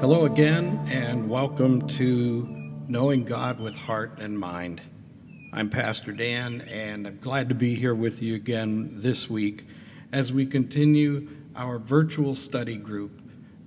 Hello 0.00 0.26
again, 0.26 0.80
and 0.92 1.28
welcome 1.28 1.88
to 1.88 2.46
Knowing 2.86 3.24
God 3.24 3.58
with 3.58 3.76
Heart 3.76 4.20
and 4.20 4.38
Mind. 4.38 4.80
I'm 5.52 5.68
Pastor 5.70 6.12
Dan, 6.12 6.60
and 6.60 7.04
I'm 7.04 7.18
glad 7.18 7.48
to 7.48 7.56
be 7.56 7.74
here 7.74 7.96
with 7.96 8.22
you 8.22 8.36
again 8.36 8.90
this 8.92 9.28
week 9.28 9.66
as 10.12 10.32
we 10.32 10.46
continue 10.46 11.28
our 11.56 11.80
virtual 11.80 12.36
study 12.36 12.76
group 12.76 13.20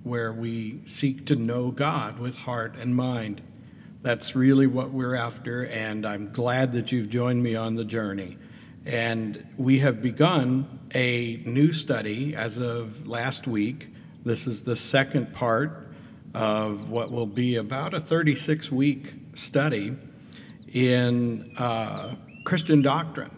where 0.04 0.32
we 0.32 0.80
seek 0.86 1.26
to 1.26 1.36
know 1.36 1.70
God 1.70 2.18
with 2.18 2.38
heart 2.38 2.76
and 2.76 2.96
mind. 2.96 3.42
That's 4.00 4.34
really 4.34 4.66
what 4.66 4.90
we're 4.90 5.14
after, 5.14 5.66
and 5.66 6.06
I'm 6.06 6.32
glad 6.32 6.72
that 6.72 6.92
you've 6.92 7.10
joined 7.10 7.42
me 7.42 7.56
on 7.56 7.74
the 7.74 7.84
journey. 7.84 8.38
And 8.86 9.46
we 9.58 9.80
have 9.80 10.00
begun 10.00 10.80
a 10.94 11.42
new 11.44 11.74
study 11.74 12.34
as 12.34 12.56
of 12.56 13.06
last 13.06 13.46
week. 13.46 13.90
This 14.24 14.46
is 14.46 14.62
the 14.62 14.76
second 14.76 15.34
part 15.34 15.91
of 16.34 16.90
what 16.90 17.10
will 17.10 17.26
be 17.26 17.56
about 17.56 17.94
a 17.94 18.00
36 18.00 18.70
week 18.72 19.12
study 19.34 19.96
in 20.72 21.52
uh, 21.58 22.14
Christian 22.44 22.82
doctrine. 22.82 23.30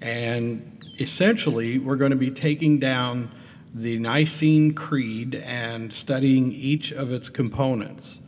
And 0.00 0.84
essentially, 0.98 1.78
we're 1.78 1.96
going 1.96 2.10
to 2.10 2.16
be 2.16 2.30
taking 2.30 2.78
down 2.78 3.30
the 3.74 3.98
Nicene 3.98 4.74
Creed 4.74 5.34
and 5.34 5.92
studying 5.92 6.52
each 6.52 6.92
of 6.92 7.12
its 7.12 7.28
components. 7.28 8.20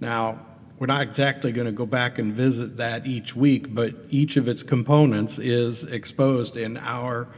Now, 0.00 0.44
we're 0.78 0.86
not 0.86 1.02
exactly 1.02 1.52
going 1.52 1.66
to 1.66 1.72
go 1.72 1.86
back 1.86 2.18
and 2.18 2.34
visit 2.34 2.76
that 2.76 3.06
each 3.06 3.34
week, 3.34 3.74
but 3.74 3.94
each 4.10 4.36
of 4.36 4.48
its 4.48 4.62
components 4.62 5.38
is 5.38 5.84
exposed 5.84 6.56
in 6.56 6.76
our 6.76 7.28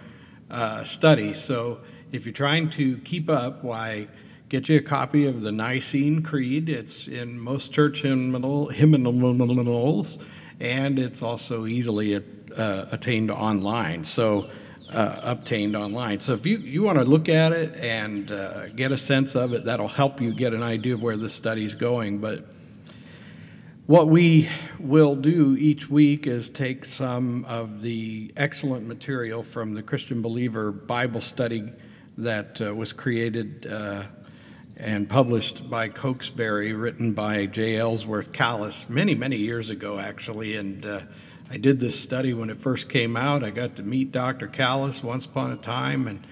uh, 0.51 0.83
study. 0.83 1.35
So 1.35 1.81
if 2.11 2.27
you're 2.27 2.33
trying 2.33 2.71
to 2.71 2.97
keep 2.99 3.29
up, 3.29 3.63
why, 3.63 4.09
get 4.49 4.69
you 4.69 4.79
a 4.79 4.83
copy 4.83 5.27
of 5.27 5.43
the 5.43 5.53
Nicene 5.53 6.23
Creed. 6.23 6.69
It's 6.69 7.07
in 7.07 7.39
most 7.39 7.73
church 7.73 8.03
hymnal, 8.03 8.69
hymnals, 8.69 10.19
and 10.59 10.99
it's 10.99 11.23
also 11.23 11.67
easily 11.67 12.17
uh, 12.57 12.87
attained 12.91 13.31
online. 13.31 14.05
So, 14.05 14.51
uh, 14.91 15.21
obtained 15.23 15.77
online. 15.77 16.21
So, 16.21 16.33
if 16.33 16.47
you, 16.47 16.57
you 16.59 16.83
want 16.83 16.99
to 16.99 17.05
look 17.05 17.29
at 17.29 17.53
it 17.53 17.77
and 17.77 18.33
uh, 18.33 18.69
get 18.69 18.91
a 18.91 18.97
sense 18.97 19.37
of 19.37 19.53
it, 19.53 19.67
that'll 19.67 19.87
help 19.87 20.21
you 20.21 20.33
get 20.35 20.55
an 20.55 20.63
idea 20.63 20.95
of 20.95 21.03
where 21.03 21.19
the 21.19 21.29
study's 21.29 21.75
going. 21.75 22.19
But 22.19 22.47
what 23.85 24.09
we 24.09 24.49
will 24.79 25.15
do 25.15 25.57
each 25.59 25.91
week 25.91 26.27
is 26.27 26.49
take 26.49 26.87
some 26.87 27.45
of 27.45 27.83
the 27.83 28.33
excellent 28.37 28.87
material 28.87 29.43
from 29.43 29.75
the 29.75 29.83
Christian 29.83 30.23
Believer 30.23 30.73
Bible 30.73 31.21
study 31.21 31.71
that 32.17 32.61
uh, 32.61 32.75
was 32.75 32.93
created 32.93 33.67
uh, 33.71 34.03
and 34.79 35.09
published 35.09 35.69
by 35.69 35.89
Cokesbury, 35.89 36.73
written 36.73 37.13
by 37.13 37.47
J. 37.47 37.77
Ellsworth 37.77 38.31
Kalas 38.31 38.89
many, 38.89 39.15
many 39.15 39.37
years 39.37 39.71
ago, 39.71 39.99
actually. 39.99 40.55
And 40.55 40.87
uh, 40.87 41.01
I 41.51 41.57
did 41.57 41.81
this 41.81 41.99
study 41.99 42.33
when 42.33 42.49
it 42.49 42.61
first 42.61 42.89
came 42.89 43.17
out. 43.17 43.43
I 43.43 43.51
got 43.51 43.77
to 43.77 43.83
meet 43.83 44.13
Dr. 44.13 44.47
Kalas 44.47 45.03
once 45.03 45.27
upon 45.27 45.51
a 45.51 45.57
time, 45.57 46.07
and 46.07 46.25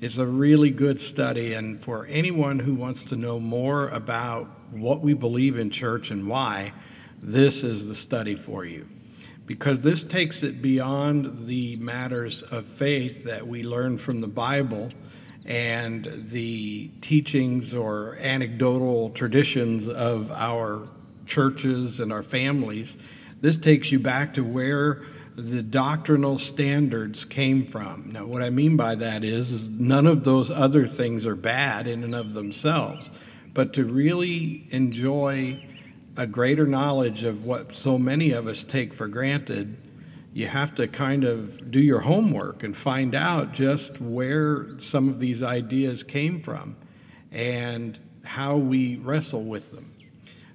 it's 0.00 0.16
a 0.16 0.24
really 0.24 0.70
good 0.70 0.98
study. 0.98 1.52
And 1.52 1.78
for 1.78 2.06
anyone 2.06 2.58
who 2.58 2.74
wants 2.74 3.04
to 3.04 3.16
know 3.16 3.38
more 3.38 3.88
about 3.88 4.46
what 4.70 5.02
we 5.02 5.12
believe 5.12 5.58
in 5.58 5.68
church 5.68 6.10
and 6.10 6.26
why, 6.26 6.72
this 7.22 7.62
is 7.62 7.86
the 7.86 7.94
study 7.94 8.34
for 8.34 8.64
you. 8.64 8.86
Because 9.44 9.80
this 9.80 10.04
takes 10.04 10.42
it 10.42 10.62
beyond 10.62 11.46
the 11.46 11.76
matters 11.76 12.42
of 12.42 12.64
faith 12.64 13.24
that 13.24 13.46
we 13.46 13.62
learn 13.62 13.98
from 13.98 14.22
the 14.22 14.28
Bible 14.28 14.90
and 15.50 16.04
the 16.30 16.88
teachings 17.00 17.74
or 17.74 18.16
anecdotal 18.20 19.10
traditions 19.10 19.88
of 19.88 20.30
our 20.30 20.86
churches 21.26 21.98
and 21.98 22.12
our 22.12 22.22
families. 22.22 22.96
This 23.40 23.56
takes 23.56 23.90
you 23.90 23.98
back 23.98 24.34
to 24.34 24.44
where 24.44 25.02
the 25.34 25.62
doctrinal 25.64 26.38
standards 26.38 27.24
came 27.24 27.66
from. 27.66 28.10
Now, 28.12 28.26
what 28.26 28.42
I 28.42 28.50
mean 28.50 28.76
by 28.76 28.94
that 28.94 29.24
is, 29.24 29.50
is 29.50 29.68
none 29.68 30.06
of 30.06 30.22
those 30.22 30.52
other 30.52 30.86
things 30.86 31.26
are 31.26 31.34
bad 31.34 31.88
in 31.88 32.04
and 32.04 32.14
of 32.14 32.32
themselves, 32.32 33.10
but 33.52 33.72
to 33.72 33.84
really 33.84 34.68
enjoy 34.70 35.64
a 36.16 36.28
greater 36.28 36.66
knowledge 36.66 37.24
of 37.24 37.44
what 37.44 37.74
so 37.74 37.98
many 37.98 38.30
of 38.30 38.46
us 38.46 38.62
take 38.62 38.94
for 38.94 39.08
granted 39.08 39.76
you 40.32 40.46
have 40.46 40.74
to 40.76 40.86
kind 40.86 41.24
of 41.24 41.70
do 41.70 41.80
your 41.80 42.00
homework 42.00 42.62
and 42.62 42.76
find 42.76 43.14
out 43.14 43.52
just 43.52 44.00
where 44.00 44.78
some 44.78 45.08
of 45.08 45.18
these 45.18 45.42
ideas 45.42 46.02
came 46.04 46.40
from 46.40 46.76
and 47.32 47.98
how 48.24 48.56
we 48.56 48.96
wrestle 48.96 49.42
with 49.42 49.72
them. 49.72 49.92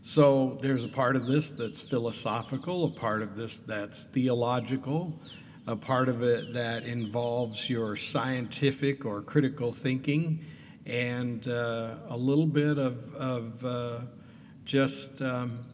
So 0.01 0.57
there's 0.61 0.83
a 0.83 0.87
part 0.87 1.15
of 1.15 1.25
this 1.25 1.51
that's 1.51 1.81
philosophical, 1.81 2.85
a 2.85 2.89
part 2.91 3.21
of 3.21 3.35
this 3.35 3.59
that's 3.59 4.05
theological, 4.05 5.13
a 5.67 5.75
part 5.75 6.09
of 6.09 6.21
it 6.21 6.53
that 6.53 6.85
involves 6.85 7.69
your 7.69 7.95
scientific 7.95 9.03
or 9.03 9.21
critical 9.21 9.71
thinking, 9.71 10.45
and 10.85 11.47
uh, 11.47 11.95
a 12.09 12.15
little 12.15 12.45
bit 12.45 12.77
of, 12.77 13.13
of 13.15 13.65
uh, 13.65 14.01
just, 14.63 15.21
um, 15.21 15.65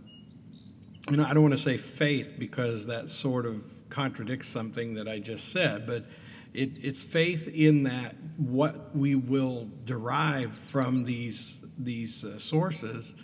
you 1.09 1.17
know, 1.17 1.25
I 1.25 1.33
don't 1.33 1.43
want 1.43 1.53
to 1.53 1.57
say 1.57 1.77
faith 1.77 2.35
because 2.39 2.87
that 2.87 3.09
sort 3.09 3.45
of 3.45 3.65
contradicts 3.91 4.47
something 4.47 4.95
that 4.95 5.07
I 5.07 5.19
just 5.19 5.51
said, 5.51 5.85
but 5.85 6.05
it, 6.53 6.83
it's 6.83 7.03
faith 7.03 7.47
in 7.47 7.83
that 7.83 8.15
what 8.37 8.95
we 8.95 9.15
will 9.15 9.69
derive 9.85 10.53
from 10.53 11.03
these 11.03 11.63
these 11.77 12.25
uh, 12.25 12.37
sources 12.37 13.15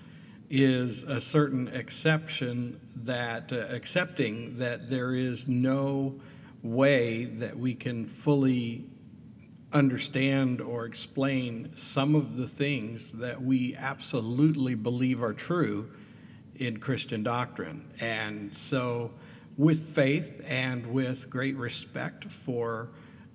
is 0.49 1.03
a 1.03 1.19
certain 1.19 1.67
exception 1.69 2.79
that 2.95 3.51
uh, 3.51 3.65
accepting 3.69 4.57
that 4.57 4.89
there 4.89 5.13
is 5.13 5.47
no 5.47 6.19
way 6.63 7.25
that 7.25 7.57
we 7.57 7.73
can 7.73 8.05
fully 8.05 8.85
understand 9.73 10.61
or 10.61 10.85
explain 10.85 11.69
some 11.75 12.15
of 12.15 12.37
the 12.37 12.47
things 12.47 13.11
that 13.11 13.41
we 13.41 13.75
absolutely 13.75 14.75
believe 14.75 15.21
are 15.21 15.33
true 15.33 15.89
in 16.55 16.77
Christian 16.77 17.21
doctrine. 17.21 17.85
And 17.99 18.55
so 18.55 19.11
with 19.57 19.81
faith 19.81 20.45
and 20.47 20.85
with 20.85 21.29
great 21.29 21.57
respect 21.57 22.25
for 22.25 22.89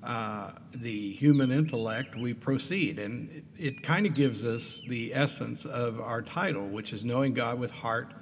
uh, 0.05 0.53
the 0.75 1.11
human 1.13 1.51
intellect, 1.51 2.17
we 2.17 2.33
proceed. 2.33 2.99
And 2.99 3.31
it, 3.31 3.45
it 3.59 3.83
kind 3.83 4.07
of 4.07 4.15
gives 4.15 4.45
us 4.45 4.83
the 4.89 5.15
essence 5.15 5.65
of 5.65 6.01
our 6.01 6.23
title, 6.23 6.69
which 6.69 6.93
is 6.93 7.05
Knowing 7.05 7.35
God 7.35 7.59
with 7.59 7.71
Heart 7.71 8.15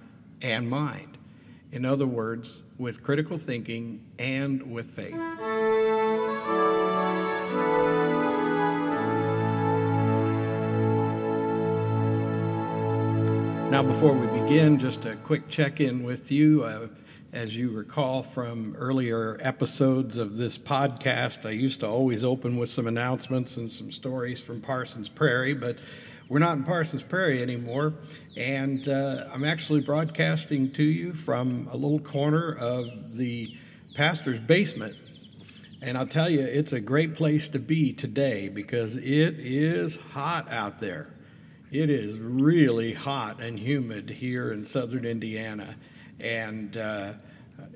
and 0.42 0.68
Mind. 0.68 1.18
In 1.72 1.84
other 1.84 2.06
words, 2.06 2.62
with 2.78 3.02
critical 3.02 3.38
thinking 3.38 4.04
and 4.18 4.62
with 4.62 4.86
faith. 4.86 5.16
Now, 13.70 13.84
before 13.84 14.14
we 14.14 14.26
begin, 14.40 14.78
just 14.78 15.04
a 15.04 15.14
quick 15.16 15.48
check 15.48 15.80
in 15.80 16.02
with 16.02 16.32
you. 16.32 16.64
Uh, 16.64 16.88
as 17.32 17.56
you 17.56 17.70
recall 17.70 18.22
from 18.22 18.74
earlier 18.76 19.36
episodes 19.40 20.16
of 20.16 20.36
this 20.36 20.58
podcast, 20.58 21.46
I 21.46 21.50
used 21.50 21.80
to 21.80 21.86
always 21.86 22.24
open 22.24 22.56
with 22.56 22.68
some 22.68 22.88
announcements 22.88 23.56
and 23.56 23.70
some 23.70 23.92
stories 23.92 24.40
from 24.40 24.60
Parsons 24.60 25.08
Prairie, 25.08 25.54
but 25.54 25.78
we're 26.28 26.40
not 26.40 26.56
in 26.56 26.64
Parsons 26.64 27.04
Prairie 27.04 27.40
anymore. 27.40 27.94
And 28.36 28.88
uh, 28.88 29.28
I'm 29.32 29.44
actually 29.44 29.80
broadcasting 29.80 30.72
to 30.72 30.82
you 30.82 31.12
from 31.12 31.68
a 31.70 31.76
little 31.76 32.00
corner 32.00 32.56
of 32.56 33.16
the 33.16 33.56
pastor's 33.94 34.40
basement. 34.40 34.96
And 35.82 35.96
I'll 35.96 36.08
tell 36.08 36.28
you, 36.28 36.40
it's 36.40 36.72
a 36.72 36.80
great 36.80 37.14
place 37.14 37.46
to 37.48 37.60
be 37.60 37.92
today 37.92 38.48
because 38.48 38.96
it 38.96 39.36
is 39.38 39.96
hot 39.96 40.50
out 40.50 40.80
there. 40.80 41.12
It 41.70 41.90
is 41.90 42.18
really 42.18 42.92
hot 42.92 43.40
and 43.40 43.56
humid 43.56 44.10
here 44.10 44.50
in 44.50 44.64
southern 44.64 45.04
Indiana. 45.04 45.76
And, 46.20 46.76
uh, 46.76 47.14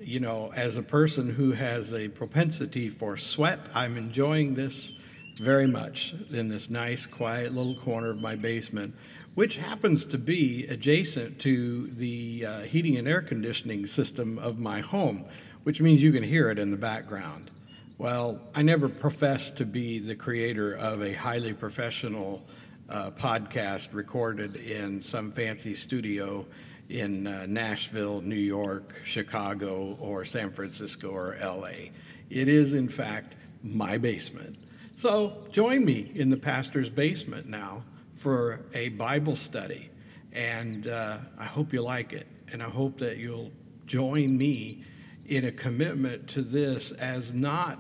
you 0.00 0.20
know, 0.20 0.52
as 0.54 0.76
a 0.76 0.82
person 0.82 1.30
who 1.30 1.52
has 1.52 1.92
a 1.94 2.08
propensity 2.08 2.88
for 2.88 3.16
sweat, 3.16 3.60
I'm 3.74 3.96
enjoying 3.96 4.54
this 4.54 4.92
very 5.36 5.66
much 5.66 6.14
in 6.30 6.48
this 6.48 6.70
nice, 6.70 7.06
quiet 7.06 7.52
little 7.52 7.74
corner 7.74 8.10
of 8.10 8.20
my 8.20 8.36
basement, 8.36 8.94
which 9.34 9.56
happens 9.56 10.06
to 10.06 10.18
be 10.18 10.66
adjacent 10.68 11.38
to 11.40 11.88
the 11.88 12.46
uh, 12.46 12.60
heating 12.60 12.96
and 12.96 13.08
air 13.08 13.20
conditioning 13.20 13.84
system 13.86 14.38
of 14.38 14.58
my 14.58 14.80
home, 14.80 15.24
which 15.64 15.80
means 15.80 16.02
you 16.02 16.12
can 16.12 16.22
hear 16.22 16.50
it 16.50 16.58
in 16.58 16.70
the 16.70 16.76
background. 16.76 17.50
Well, 17.98 18.40
I 18.54 18.62
never 18.62 18.88
professed 18.88 19.56
to 19.58 19.64
be 19.64 19.98
the 19.98 20.14
creator 20.14 20.74
of 20.74 21.02
a 21.02 21.12
highly 21.12 21.52
professional 21.52 22.44
uh, 22.88 23.10
podcast 23.12 23.94
recorded 23.94 24.56
in 24.56 25.00
some 25.00 25.32
fancy 25.32 25.74
studio 25.74 26.46
in 26.88 27.26
uh, 27.26 27.46
Nashville, 27.48 28.20
New 28.20 28.34
York, 28.34 28.94
Chicago, 29.04 29.96
or 30.00 30.24
San 30.24 30.50
Francisco 30.50 31.10
or 31.10 31.36
LA. 31.40 31.90
It 32.30 32.48
is, 32.48 32.74
in 32.74 32.88
fact, 32.88 33.36
my 33.62 33.98
basement. 33.98 34.58
So 34.94 35.44
join 35.50 35.84
me 35.84 36.12
in 36.14 36.30
the 36.30 36.36
pastor's 36.36 36.90
basement 36.90 37.48
now 37.48 37.82
for 38.16 38.66
a 38.74 38.90
Bible 38.90 39.36
study. 39.36 39.88
And 40.34 40.88
uh, 40.88 41.18
I 41.38 41.44
hope 41.44 41.72
you 41.72 41.82
like 41.82 42.12
it. 42.12 42.26
And 42.52 42.62
I 42.62 42.68
hope 42.68 42.98
that 42.98 43.16
you'll 43.16 43.50
join 43.86 44.36
me 44.36 44.84
in 45.26 45.46
a 45.46 45.52
commitment 45.52 46.28
to 46.28 46.42
this 46.42 46.92
as 46.92 47.32
not 47.32 47.78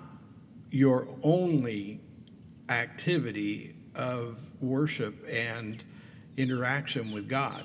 your 0.70 1.06
only 1.22 2.00
activity 2.68 3.74
of 3.94 4.40
worship 4.60 5.14
and 5.30 5.84
interaction 6.36 7.12
with 7.12 7.28
God. 7.28 7.64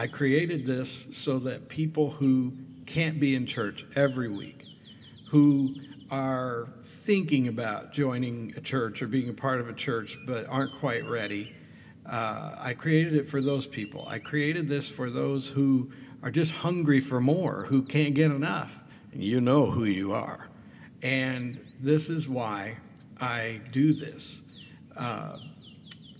I 0.00 0.06
created 0.06 0.64
this 0.64 1.08
so 1.10 1.38
that 1.40 1.68
people 1.68 2.08
who 2.08 2.54
can't 2.86 3.20
be 3.20 3.36
in 3.36 3.44
church 3.44 3.84
every 3.96 4.34
week, 4.34 4.64
who 5.28 5.76
are 6.10 6.72
thinking 6.82 7.48
about 7.48 7.92
joining 7.92 8.54
a 8.56 8.62
church 8.62 9.02
or 9.02 9.08
being 9.08 9.28
a 9.28 9.34
part 9.34 9.60
of 9.60 9.68
a 9.68 9.74
church 9.74 10.16
but 10.26 10.48
aren't 10.48 10.72
quite 10.72 11.06
ready, 11.06 11.54
uh, 12.06 12.56
I 12.58 12.72
created 12.72 13.14
it 13.14 13.26
for 13.26 13.42
those 13.42 13.66
people. 13.66 14.06
I 14.08 14.18
created 14.18 14.68
this 14.68 14.88
for 14.88 15.10
those 15.10 15.50
who 15.50 15.92
are 16.22 16.30
just 16.30 16.54
hungry 16.54 17.02
for 17.02 17.20
more, 17.20 17.66
who 17.68 17.84
can't 17.84 18.14
get 18.14 18.30
enough. 18.30 18.80
And 19.12 19.22
you 19.22 19.42
know 19.42 19.66
who 19.66 19.84
you 19.84 20.14
are. 20.14 20.46
And 21.02 21.60
this 21.78 22.08
is 22.08 22.26
why 22.26 22.78
I 23.20 23.60
do 23.70 23.92
this 23.92 24.40
uh, 24.96 25.36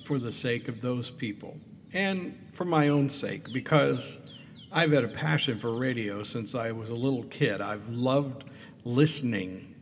for 0.05 0.19
the 0.19 0.33
sake 0.33 0.69
of 0.69 0.83
those 0.83 1.11
people 1.11 1.56
and 1.93 2.39
for 2.53 2.65
my 2.65 2.89
own 2.89 3.09
sake 3.09 3.53
because 3.53 4.31
I've 4.73 4.93
had 4.93 5.05
a 5.05 5.09
passion 5.09 5.59
for 5.59 5.73
radio 5.73 6.23
since 6.23 6.55
I 6.55 6.73
was 6.73 6.91
a 6.91 6.95
little 6.95 7.25
kid. 7.25 7.61
I've 7.61 7.89
loved 7.89 8.45
listening 8.85 9.75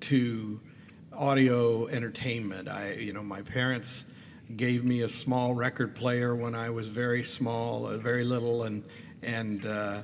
to 0.00 0.60
audio 1.12 1.86
entertainment. 1.88 2.68
I, 2.68 2.94
you 2.94 3.12
know, 3.12 3.22
my 3.22 3.42
parents 3.42 4.04
gave 4.56 4.84
me 4.84 5.02
a 5.02 5.08
small 5.08 5.54
record 5.54 5.94
player 5.94 6.36
when 6.36 6.54
I 6.54 6.68
was 6.68 6.88
very 6.88 7.22
small, 7.22 7.86
uh, 7.86 7.96
very 7.96 8.24
little, 8.24 8.64
and 8.64 8.84
and 9.22 9.64
uh, 9.64 10.02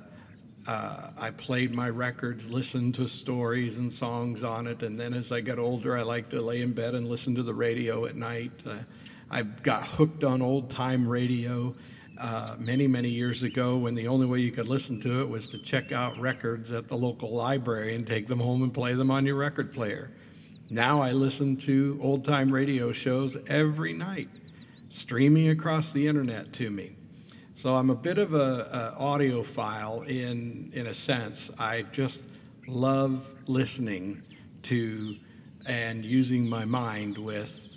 uh, 0.67 1.11
I 1.19 1.31
played 1.33 1.75
my 1.75 1.91
records, 1.91 2.51
listened 2.51 2.95
to 2.95 3.06
stories 3.06 3.77
and 3.77 3.93
songs 3.93 4.43
on 4.43 4.67
it, 4.67 4.83
and 4.83 4.99
then 4.99 5.13
as 5.13 5.33
I 5.33 5.43
got 5.43 5.59
older, 5.59 5.99
I 5.99 6.03
liked 6.03 6.31
to 6.31 6.41
lay 6.41 6.63
in 6.63 6.73
bed 6.73 6.95
and 6.95 7.09
listen 7.09 7.35
to 7.35 7.43
the 7.43 7.53
radio 7.53 8.06
at 8.06 8.17
night. 8.17 8.53
Uh, 8.67 8.77
I 9.31 9.43
got 9.43 9.87
hooked 9.87 10.25
on 10.25 10.43
old 10.43 10.71
time 10.71 11.06
radio. 11.06 11.75
Uh, 12.19 12.55
many, 12.59 12.87
many 12.87 13.09
years 13.09 13.44
ago, 13.44 13.79
when 13.79 13.94
the 13.94 14.06
only 14.06 14.27
way 14.27 14.41
you 14.41 14.53
could 14.53 14.69
listen 14.69 15.00
to 15.00 15.23
it 15.23 15.29
was 15.29 15.49
to 15.49 15.59
check 15.59 15.91
out 15.91 16.19
records 16.19 16.71
at 16.71 16.87
the 16.87 16.94
local 16.94 17.31
library 17.31 17.94
and 17.94 18.06
take 18.06 18.27
them 18.27 18.41
home 18.41 18.62
and 18.62 18.75
play 18.75 18.93
them 18.93 19.11
on 19.11 19.25
your 19.25 19.37
record 19.37 19.73
player. 19.73 20.11
Now 20.69 21.00
I 21.00 21.12
listen 21.12 21.56
to 21.59 21.99
old 22.03 22.25
time 22.25 22.53
radio 22.53 22.93
shows 22.93 23.38
every 23.49 23.94
night, 23.94 24.29
streaming 24.91 25.49
across 25.49 25.93
the 25.93 26.06
internet 26.06 26.53
to 26.55 26.71
me. 26.71 26.97
So 27.55 27.75
I'm 27.75 27.88
a 27.88 27.97
bit 27.97 28.19
of 28.19 28.35
a, 28.35 28.97
a 28.99 29.03
audiophile 29.03 30.06
in 30.06 30.71
in 30.75 30.88
a 30.88 30.94
sense. 30.94 31.50
I 31.59 31.82
just 31.91 32.25
love 32.67 33.32
listening 33.47 34.23
to 34.65 35.17
and 35.67 36.05
using 36.05 36.47
my 36.47 36.65
mind 36.65 37.17
with 37.17 37.69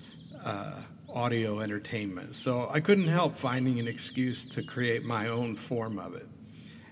uh, 0.45 0.81
audio 1.13 1.59
entertainment. 1.59 2.35
So 2.35 2.69
I 2.71 2.79
couldn't 2.79 3.07
help 3.07 3.35
finding 3.35 3.79
an 3.79 3.87
excuse 3.87 4.45
to 4.45 4.63
create 4.63 5.03
my 5.03 5.27
own 5.27 5.55
form 5.55 5.99
of 5.99 6.15
it. 6.15 6.27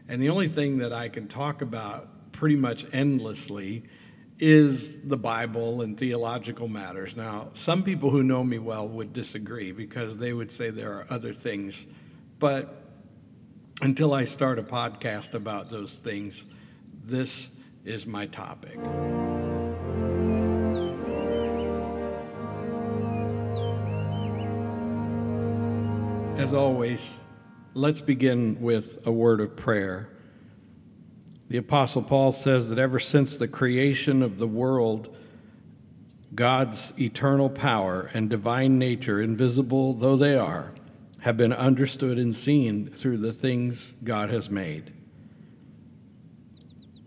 And 0.07 0.21
the 0.21 0.29
only 0.29 0.47
thing 0.47 0.79
that 0.79 0.93
I 0.93 1.09
can 1.09 1.27
talk 1.27 1.61
about 1.61 2.31
pretty 2.31 2.55
much 2.55 2.85
endlessly 2.93 3.83
is 4.39 5.07
the 5.07 5.17
Bible 5.17 5.81
and 5.81 5.97
theological 5.97 6.67
matters. 6.67 7.15
Now, 7.15 7.49
some 7.53 7.83
people 7.83 8.09
who 8.09 8.23
know 8.23 8.43
me 8.43 8.57
well 8.57 8.87
would 8.87 9.13
disagree 9.13 9.71
because 9.71 10.17
they 10.17 10.33
would 10.33 10.51
say 10.51 10.69
there 10.69 10.93
are 10.93 11.05
other 11.09 11.31
things. 11.31 11.85
But 12.39 12.83
until 13.81 14.13
I 14.13 14.25
start 14.25 14.57
a 14.57 14.63
podcast 14.63 15.35
about 15.35 15.69
those 15.69 15.99
things, 15.99 16.47
this 17.05 17.51
is 17.85 18.07
my 18.07 18.25
topic. 18.27 18.77
As 26.41 26.55
always, 26.55 27.19
let's 27.75 28.01
begin 28.01 28.59
with 28.59 29.05
a 29.05 29.11
word 29.11 29.41
of 29.41 29.55
prayer. 29.55 30.09
The 31.49 31.57
Apostle 31.57 32.01
Paul 32.01 32.31
says 32.31 32.69
that 32.69 32.79
ever 32.79 32.97
since 32.97 33.37
the 33.37 33.47
creation 33.47 34.23
of 34.23 34.39
the 34.39 34.47
world, 34.47 35.15
God's 36.33 36.93
eternal 36.99 37.47
power 37.47 38.09
and 38.15 38.27
divine 38.27 38.79
nature, 38.79 39.21
invisible 39.21 39.93
though 39.93 40.17
they 40.17 40.35
are, 40.35 40.73
have 41.21 41.37
been 41.37 41.53
understood 41.53 42.17
and 42.17 42.33
seen 42.33 42.87
through 42.87 43.17
the 43.17 43.33
things 43.33 43.93
God 44.03 44.31
has 44.31 44.49
made. 44.49 44.91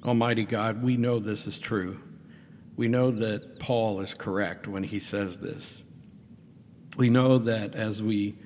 Almighty 0.04 0.44
God, 0.44 0.80
we 0.80 0.96
know 0.96 1.18
this 1.18 1.48
is 1.48 1.58
true. 1.58 2.00
We 2.76 2.86
know 2.86 3.10
that 3.10 3.58
Paul 3.58 3.98
is 3.98 4.14
correct 4.14 4.68
when 4.68 4.84
he 4.84 5.00
says 5.00 5.38
this. 5.38 5.82
We 6.96 7.10
know 7.10 7.38
that 7.38 7.74
as 7.74 8.00
we 8.00 8.36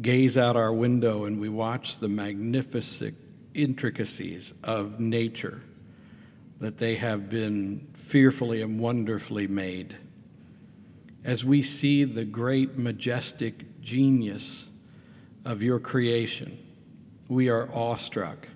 gaze 0.00 0.36
out 0.36 0.56
our 0.56 0.72
window 0.72 1.24
and 1.24 1.40
we 1.40 1.48
watch 1.48 1.98
the 1.98 2.08
magnificent 2.08 3.14
intricacies 3.54 4.52
of 4.62 5.00
nature, 5.00 5.62
that 6.60 6.78
they 6.78 6.96
have 6.96 7.28
been 7.30 7.88
fearfully 7.94 8.62
and 8.62 8.78
wonderfully 8.78 9.46
made. 9.46 9.96
As 11.24 11.44
we 11.44 11.62
see 11.62 12.04
the 12.04 12.24
great, 12.24 12.76
majestic 12.76 13.80
genius 13.80 14.68
of 15.44 15.62
your 15.62 15.80
creation, 15.80 16.58
we 17.28 17.48
are 17.48 17.68
awestruck. 17.72 18.46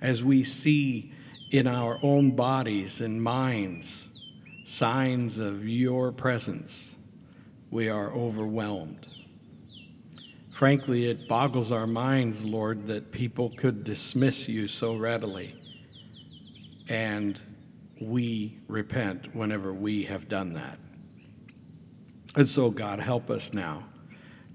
As 0.00 0.22
we 0.22 0.44
see 0.44 1.12
in 1.50 1.66
our 1.66 1.98
own 2.02 2.30
bodies 2.30 3.00
and 3.00 3.22
minds 3.22 4.04
signs 4.64 5.38
of 5.38 5.66
your 5.66 6.12
presence, 6.12 6.96
we 7.70 7.88
are 7.88 8.12
overwhelmed. 8.12 9.08
Frankly, 10.58 11.08
it 11.08 11.28
boggles 11.28 11.70
our 11.70 11.86
minds, 11.86 12.44
Lord, 12.44 12.88
that 12.88 13.12
people 13.12 13.50
could 13.50 13.84
dismiss 13.84 14.48
you 14.48 14.66
so 14.66 14.96
readily. 14.96 15.54
And 16.88 17.38
we 18.00 18.58
repent 18.66 19.32
whenever 19.36 19.72
we 19.72 20.02
have 20.06 20.26
done 20.26 20.54
that. 20.54 20.80
And 22.34 22.48
so, 22.48 22.72
God, 22.72 22.98
help 22.98 23.30
us 23.30 23.52
now 23.52 23.84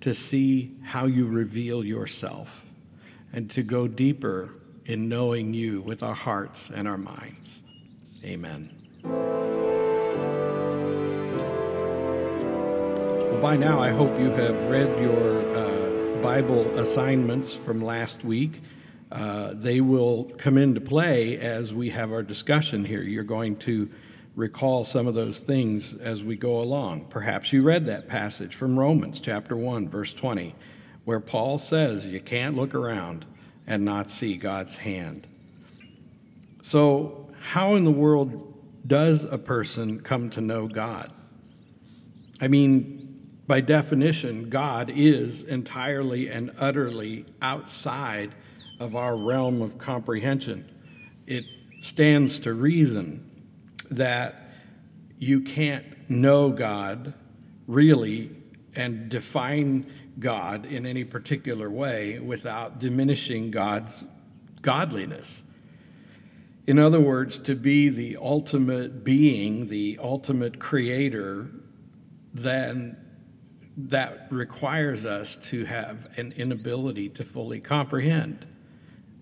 to 0.02 0.14
see 0.14 0.76
how 0.84 1.06
you 1.06 1.26
reveal 1.26 1.86
yourself 1.86 2.66
and 3.32 3.50
to 3.52 3.64
go 3.64 3.88
deeper 3.88 4.50
in 4.84 5.08
knowing 5.08 5.54
you 5.54 5.80
with 5.84 6.04
our 6.04 6.16
hearts 6.16 6.70
and 6.70 6.86
our 6.86 6.98
minds. 6.98 7.64
Amen. 8.26 8.70
Well, 13.32 13.42
by 13.42 13.56
now, 13.56 13.80
I 13.80 13.92
hope 13.92 14.20
you 14.20 14.32
have 14.32 14.70
read 14.70 15.02
your. 15.02 15.56
Uh, 15.56 15.63
Bible 16.24 16.80
assignments 16.80 17.54
from 17.54 17.82
last 17.82 18.24
week. 18.24 18.62
Uh, 19.12 19.52
they 19.56 19.82
will 19.82 20.24
come 20.38 20.58
into 20.58 20.80
play 20.80 21.38
as 21.38 21.74
we 21.74 21.90
have 21.90 22.14
our 22.14 22.24
discussion 22.24 22.86
here. 22.86 23.02
You're 23.02 23.26
going 23.26 23.58
to 23.58 23.90
recall 24.38 24.86
some 24.86 25.06
of 25.06 25.16
those 25.16 25.42
things 25.42 25.98
as 25.98 26.24
we 26.24 26.38
go 26.38 26.62
along. 26.62 27.08
Perhaps 27.08 27.52
you 27.52 27.62
read 27.62 27.84
that 27.88 28.08
passage 28.08 28.56
from 28.56 28.80
Romans 28.80 29.20
chapter 29.20 29.58
1, 29.58 29.90
verse 29.90 30.14
20, 30.14 30.56
where 31.04 31.20
Paul 31.20 31.58
says 31.58 32.06
you 32.06 32.22
can't 32.22 32.56
look 32.56 32.74
around 32.74 33.26
and 33.68 33.84
not 33.84 34.10
see 34.10 34.38
God's 34.38 34.78
hand. 34.78 35.28
So, 36.62 37.30
how 37.38 37.76
in 37.76 37.84
the 37.84 37.92
world 37.92 38.64
does 38.88 39.26
a 39.26 39.38
person 39.38 40.00
come 40.00 40.30
to 40.30 40.40
know 40.40 40.70
God? 40.70 41.12
I 42.42 42.48
mean, 42.48 43.03
by 43.46 43.62
definition, 43.62 44.50
God 44.50 44.90
is 44.90 45.44
entirely 45.44 46.30
and 46.30 46.52
utterly 46.58 47.26
outside 47.42 48.34
of 48.80 48.96
our 48.96 49.18
realm 49.18 49.62
of 49.62 49.78
comprehension. 49.78 50.70
It 51.28 51.46
stands 51.80 52.40
to 52.42 52.54
reason 52.54 53.30
that 53.92 54.50
you 55.20 55.42
can't 55.42 56.10
know 56.10 56.52
God 56.52 57.14
really 57.68 58.32
and 58.76 59.10
define 59.10 59.92
God 60.20 60.66
in 60.66 60.86
any 60.86 61.04
particular 61.04 61.70
way 61.70 62.20
without 62.20 62.80
diminishing 62.80 63.52
God's 63.52 64.06
godliness. 64.62 65.44
In 66.66 66.80
other 66.80 67.00
words, 67.00 67.40
to 67.40 67.56
be 67.56 67.90
the 67.90 68.18
ultimate 68.22 69.04
being, 69.04 69.68
the 69.68 70.00
ultimate 70.02 70.60
creator, 70.60 71.50
then 72.34 72.98
that 73.76 74.28
requires 74.30 75.06
us 75.06 75.36
to 75.50 75.66
have 75.66 76.18
an 76.18 76.32
inability 76.34 77.10
to 77.10 77.24
fully 77.24 77.60
comprehend. 77.60 78.46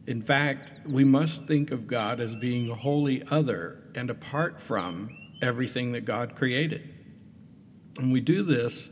In 0.08 0.22
fact, 0.22 0.80
we 0.90 1.04
must 1.04 1.46
think 1.46 1.72
of 1.72 1.88
God 1.88 2.20
as 2.20 2.36
being 2.36 2.70
wholly 2.70 3.24
other 3.30 3.78
and 3.96 4.10
apart 4.10 4.60
from 4.60 5.10
everything 5.42 5.92
that 5.94 6.06
God 6.06 6.36
created. 6.36 6.90
And 7.98 8.12
we 8.12 8.20
do 8.20 8.44
this 8.44 8.90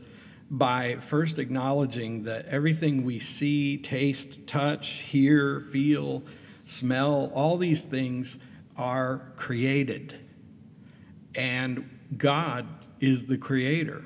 by 0.50 0.96
first 0.96 1.38
acknowledging 1.38 2.24
that 2.24 2.46
everything 2.46 3.04
we 3.04 3.18
see, 3.18 3.78
taste, 3.78 4.46
touch, 4.46 5.00
hear, 5.02 5.60
feel, 5.60 6.22
smell, 6.64 7.30
all 7.34 7.56
these 7.56 7.84
things 7.84 8.38
are 8.76 9.32
created. 9.36 10.18
And 11.34 11.98
God 12.16 12.66
is 12.98 13.26
the 13.26 13.38
creator. 13.38 14.02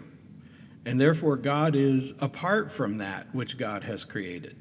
And 0.86 1.00
therefore, 1.00 1.36
God 1.36 1.74
is 1.76 2.12
apart 2.20 2.70
from 2.70 2.98
that 2.98 3.34
which 3.34 3.56
God 3.56 3.84
has 3.84 4.04
created. 4.04 4.56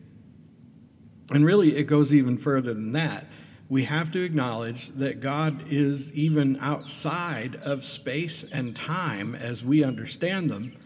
And 1.32 1.46
really, 1.46 1.76
it 1.76 1.84
goes 1.84 2.14
even 2.14 2.38
further 2.38 2.74
than 2.74 2.92
that. 2.94 3.28
We 3.70 3.86
have 3.86 4.12
to 4.12 4.22
acknowledge 4.22 4.90
that 4.90 5.20
God 5.20 5.66
is 5.70 6.14
even 6.14 6.58
outside 6.60 7.56
of 7.56 7.84
space 7.84 8.44
and 8.44 8.76
time 8.76 9.36
as 9.36 9.64
we 9.64 9.84
understand 9.84 10.50
them, 10.50 10.78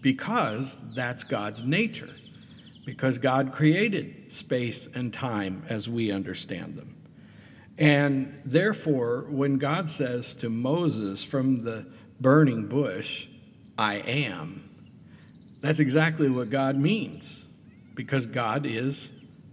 because 0.00 0.94
that's 0.94 1.24
God's 1.24 1.64
nature, 1.64 2.14
because 2.86 3.18
God 3.18 3.52
created 3.52 4.32
space 4.32 4.88
and 4.94 5.12
time 5.12 5.64
as 5.68 5.88
we 5.88 6.10
understand 6.10 6.76
them. 6.76 6.96
And 7.78 8.40
therefore, 8.44 9.26
when 9.28 9.58
God 9.58 9.90
says 9.90 10.34
to 10.36 10.48
Moses 10.48 11.24
from 11.24 11.64
the 11.64 11.86
burning 12.20 12.68
bush, 12.68 13.26
I 13.76 13.96
am, 13.96 14.68
that's 15.60 15.80
exactly 15.80 16.28
what 16.28 16.50
God 16.50 16.76
means, 16.76 17.48
because 17.94 18.26
God 18.26 18.66
is 18.66 19.12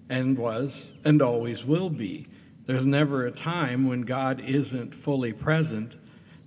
and 0.09 0.37
was 0.37 0.93
and 1.05 1.21
always 1.21 1.65
will 1.65 1.89
be. 1.89 2.27
There's 2.65 2.85
never 2.85 3.25
a 3.25 3.31
time 3.31 3.87
when 3.87 4.01
God 4.01 4.41
isn't 4.41 4.93
fully 4.93 5.33
present 5.33 5.95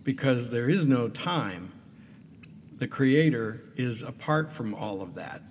because 0.04 0.50
there 0.50 0.68
is 0.68 0.86
no 0.86 1.08
time. 1.08 1.72
The 2.76 2.86
Creator 2.86 3.62
is 3.76 4.02
apart 4.02 4.52
from 4.52 4.74
all 4.74 5.00
of 5.00 5.14
that. 5.14 5.42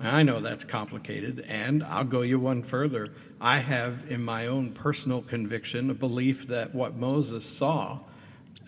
Now, 0.00 0.14
I 0.14 0.22
know 0.22 0.40
that's 0.40 0.64
complicated, 0.64 1.44
and 1.48 1.82
I'll 1.82 2.04
go 2.04 2.22
you 2.22 2.38
one 2.38 2.62
further. 2.62 3.12
I 3.40 3.58
have, 3.58 4.10
in 4.10 4.22
my 4.22 4.46
own 4.46 4.72
personal 4.72 5.22
conviction, 5.22 5.90
a 5.90 5.94
belief 5.94 6.48
that 6.48 6.74
what 6.74 6.96
Moses 6.96 7.44
saw 7.44 8.00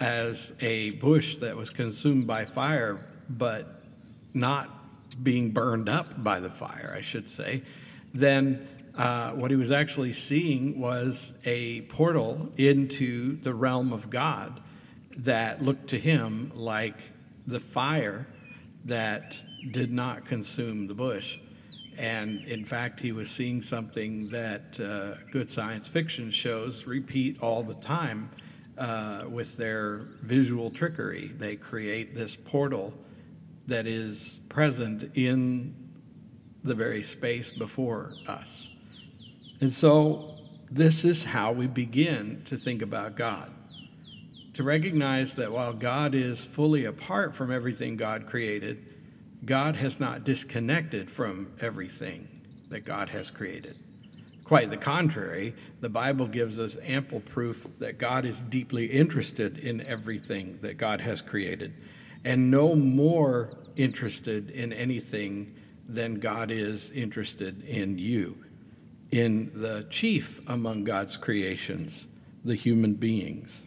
as 0.01 0.53
a 0.61 0.91
bush 0.93 1.37
that 1.37 1.57
was 1.57 1.71
consumed 1.71 2.27
by 2.27 2.45
fire, 2.45 3.05
but 3.29 3.83
not 4.35 4.71
being 5.23 5.51
burned 5.51 5.89
up 5.89 6.23
by 6.23 6.41
the 6.41 6.51
fire, 6.51 6.95
I 6.97 7.01
should 7.01 7.29
say, 7.29 7.63
then 8.15 8.67
uh, 8.97 9.33
what 9.33 9.51
he 9.51 9.57
was 9.57 9.71
actually 9.71 10.13
seeing 10.13 10.81
was 10.81 11.33
a 11.45 11.83
portal 11.83 12.51
into 12.57 13.37
the 13.43 13.55
realm 13.55 13.93
of 13.93 14.11
God 14.11 14.61
that 15.19 15.63
looked 15.63 15.89
to 15.89 15.99
him 15.99 16.53
like 16.55 16.97
the 17.47 17.61
fire 17.61 18.27
that 18.87 19.41
did 19.71 19.91
not 19.91 20.25
consume 20.25 20.87
the 20.87 20.95
bush. 20.95 21.39
And 21.97 22.45
in 22.45 22.65
fact, 22.65 23.01
he 23.01 23.11
was 23.11 23.29
seeing 23.29 23.61
something 23.61 24.29
that 24.29 24.79
uh, 24.79 25.21
good 25.33 25.51
science 25.51 25.89
fiction 25.89 26.31
shows 26.31 26.87
repeat 26.87 27.43
all 27.43 27.65
the 27.65 27.75
time 27.75 28.31
uh, 28.79 29.25
with 29.29 29.57
their 29.57 30.03
visual 30.23 30.71
trickery. 30.71 31.29
They 31.37 31.57
create 31.57 32.15
this 32.15 32.37
portal 32.37 32.95
that 33.67 33.87
is 33.87 34.41
present 34.49 35.11
in 35.15 35.75
the 36.65 36.75
very 36.75 37.03
space 37.03 37.51
before 37.51 38.15
us. 38.27 38.71
And 39.61 39.73
so, 39.73 40.35
this 40.71 41.05
is 41.05 41.25
how 41.25 41.53
we 41.53 41.67
begin 41.67 42.43
to 42.45 42.57
think 42.57 42.83
about 42.83 43.17
God. 43.17 43.53
To 44.55 44.63
recognize 44.63 45.35
that 45.37 45.51
while 45.51 45.73
God 45.73 46.15
is 46.15 46.45
fully 46.45 46.85
apart 46.85 47.35
from 47.35 47.51
everything 47.51 47.97
God 47.97 48.27
created, 48.27 48.85
God 49.45 49.77
has 49.77 49.99
not 49.99 50.25
disconnected 50.25 51.11
from 51.11 51.53
everything 51.61 52.29
that 52.69 52.81
God 52.81 53.09
has 53.09 53.31
created. 53.31 53.77
Quite 54.49 54.71
the 54.71 54.79
contrary, 54.79 55.55
the 55.83 55.91
Bible 55.91 56.27
gives 56.27 56.59
us 56.59 56.79
ample 56.83 57.21
proof 57.21 57.67
that 57.81 57.99
God 57.99 58.25
is 58.25 58.41
deeply 58.41 58.87
interested 58.87 59.59
in 59.59 59.85
everything 59.85 60.59
that 60.63 60.79
God 60.79 61.03
has 61.03 61.21
created, 61.21 61.75
and 62.25 62.51
no 62.51 62.75
more 62.75 63.53
interested 63.77 64.49
in 64.51 64.73
anything 64.73 65.55
than 65.87 66.15
God 66.15 66.51
is 66.51 66.91
interested 66.93 67.63
in 67.65 67.99
you, 67.99 68.43
in 69.11 69.51
the 69.53 69.87
chief 69.91 70.41
among 70.49 70.85
God's 70.85 71.19
creations, 71.19 72.09
the 72.43 72.55
human 72.55 72.95
beings. 72.95 73.67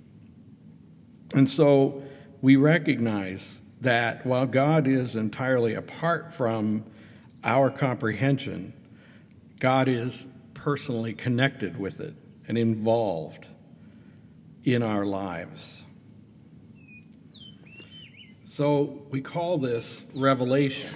And 1.36 1.48
so 1.48 2.02
we 2.42 2.56
recognize 2.56 3.62
that 3.82 4.26
while 4.26 4.48
God 4.48 4.88
is 4.88 5.16
entirely 5.16 5.76
apart 5.76 6.34
from 6.34 6.92
our 7.44 7.70
comprehension, 7.70 8.74
God 9.60 9.88
is 9.88 10.26
personally 10.62 11.12
connected 11.12 11.76
with 11.80 12.00
it 12.00 12.14
and 12.48 12.56
involved 12.56 13.48
in 14.64 14.84
our 14.84 15.06
lives. 15.06 15.84
So 18.44 19.02
we 19.10 19.22
call 19.22 19.58
this 19.58 20.04
revelation, 20.16 20.92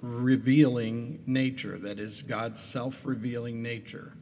revealing 0.00 1.22
nature, 1.26 1.76
that 1.78 1.98
is 1.98 2.22
God's 2.22 2.60
self 2.60 3.04
revealing 3.04 3.62
nature. 3.62 4.14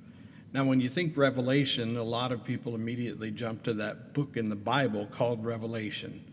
Now, 0.52 0.64
when 0.64 0.80
you 0.80 0.88
think 0.88 1.16
Revelation, 1.16 1.96
a 1.96 2.02
lot 2.02 2.32
of 2.32 2.42
people 2.42 2.74
immediately 2.74 3.30
jump 3.30 3.62
to 3.64 3.74
that 3.74 4.14
book 4.14 4.36
in 4.36 4.48
the 4.48 4.56
Bible 4.56 5.06
called 5.06 5.44
Revelation 5.44 6.24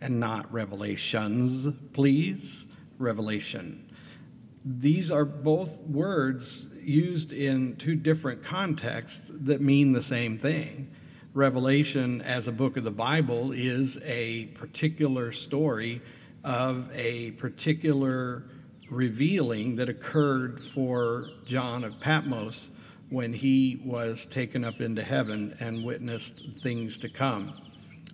and 0.00 0.20
not 0.20 0.52
revelations, 0.52 1.68
please. 1.92 2.68
Revelation. 2.98 3.88
These 4.64 5.10
are 5.10 5.24
both 5.24 5.78
words 5.78 6.68
used 6.82 7.32
in 7.32 7.76
two 7.76 7.94
different 7.94 8.42
contexts 8.42 9.30
that 9.32 9.60
mean 9.60 9.92
the 9.92 10.02
same 10.02 10.38
thing. 10.38 10.90
Revelation, 11.34 12.20
as 12.22 12.48
a 12.48 12.52
book 12.52 12.76
of 12.76 12.84
the 12.84 12.90
Bible, 12.90 13.52
is 13.52 13.98
a 14.04 14.46
particular 14.54 15.32
story 15.32 16.00
of 16.44 16.90
a 16.94 17.30
particular 17.32 18.44
revealing 18.90 19.76
that 19.76 19.88
occurred 19.88 20.60
for 20.60 21.28
John 21.46 21.84
of 21.84 21.98
Patmos 22.00 22.70
when 23.08 23.32
he 23.32 23.80
was 23.84 24.26
taken 24.26 24.64
up 24.64 24.80
into 24.80 25.02
heaven 25.02 25.56
and 25.60 25.84
witnessed 25.84 26.44
things 26.62 26.98
to 26.98 27.08
come 27.08 27.54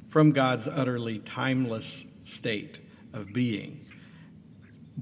from 0.08 0.32
God's 0.32 0.68
utterly 0.68 1.18
timeless 1.18 2.06
state 2.24 2.78
of 3.12 3.32
being. 3.32 3.84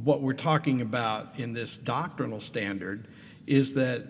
What 0.05 0.21
we're 0.21 0.35
talking 0.35 0.81
about 0.81 1.39
in 1.39 1.53
this 1.53 1.77
doctrinal 1.77 2.41
standard 2.41 3.09
is 3.47 3.75
that 3.75 4.05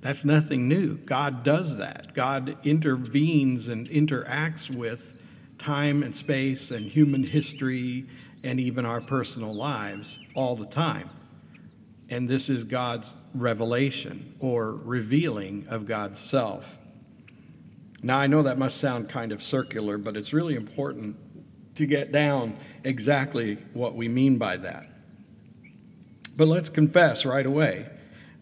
that's 0.00 0.24
nothing 0.24 0.68
new. 0.68 0.96
God 0.96 1.44
does 1.44 1.76
that. 1.76 2.12
God 2.14 2.56
intervenes 2.64 3.68
and 3.68 3.88
interacts 3.88 4.68
with 4.68 5.18
time 5.58 6.02
and 6.02 6.14
space 6.14 6.72
and 6.72 6.84
human 6.84 7.22
history 7.22 8.06
and 8.42 8.58
even 8.58 8.84
our 8.84 9.00
personal 9.00 9.54
lives 9.54 10.18
all 10.34 10.56
the 10.56 10.66
time. 10.66 11.08
And 12.10 12.28
this 12.28 12.50
is 12.50 12.64
God's 12.64 13.16
revelation 13.32 14.34
or 14.40 14.72
revealing 14.72 15.66
of 15.68 15.86
God's 15.86 16.18
self. 16.18 16.78
Now, 18.02 18.18
I 18.18 18.26
know 18.26 18.42
that 18.42 18.58
must 18.58 18.78
sound 18.78 19.08
kind 19.08 19.30
of 19.30 19.40
circular, 19.40 19.96
but 19.96 20.16
it's 20.16 20.32
really 20.32 20.56
important 20.56 21.16
to 21.76 21.86
get 21.86 22.10
down 22.10 22.56
exactly 22.82 23.54
what 23.72 23.94
we 23.94 24.08
mean 24.08 24.36
by 24.36 24.56
that. 24.56 24.88
But 26.36 26.48
let's 26.48 26.68
confess 26.68 27.24
right 27.24 27.46
away 27.46 27.88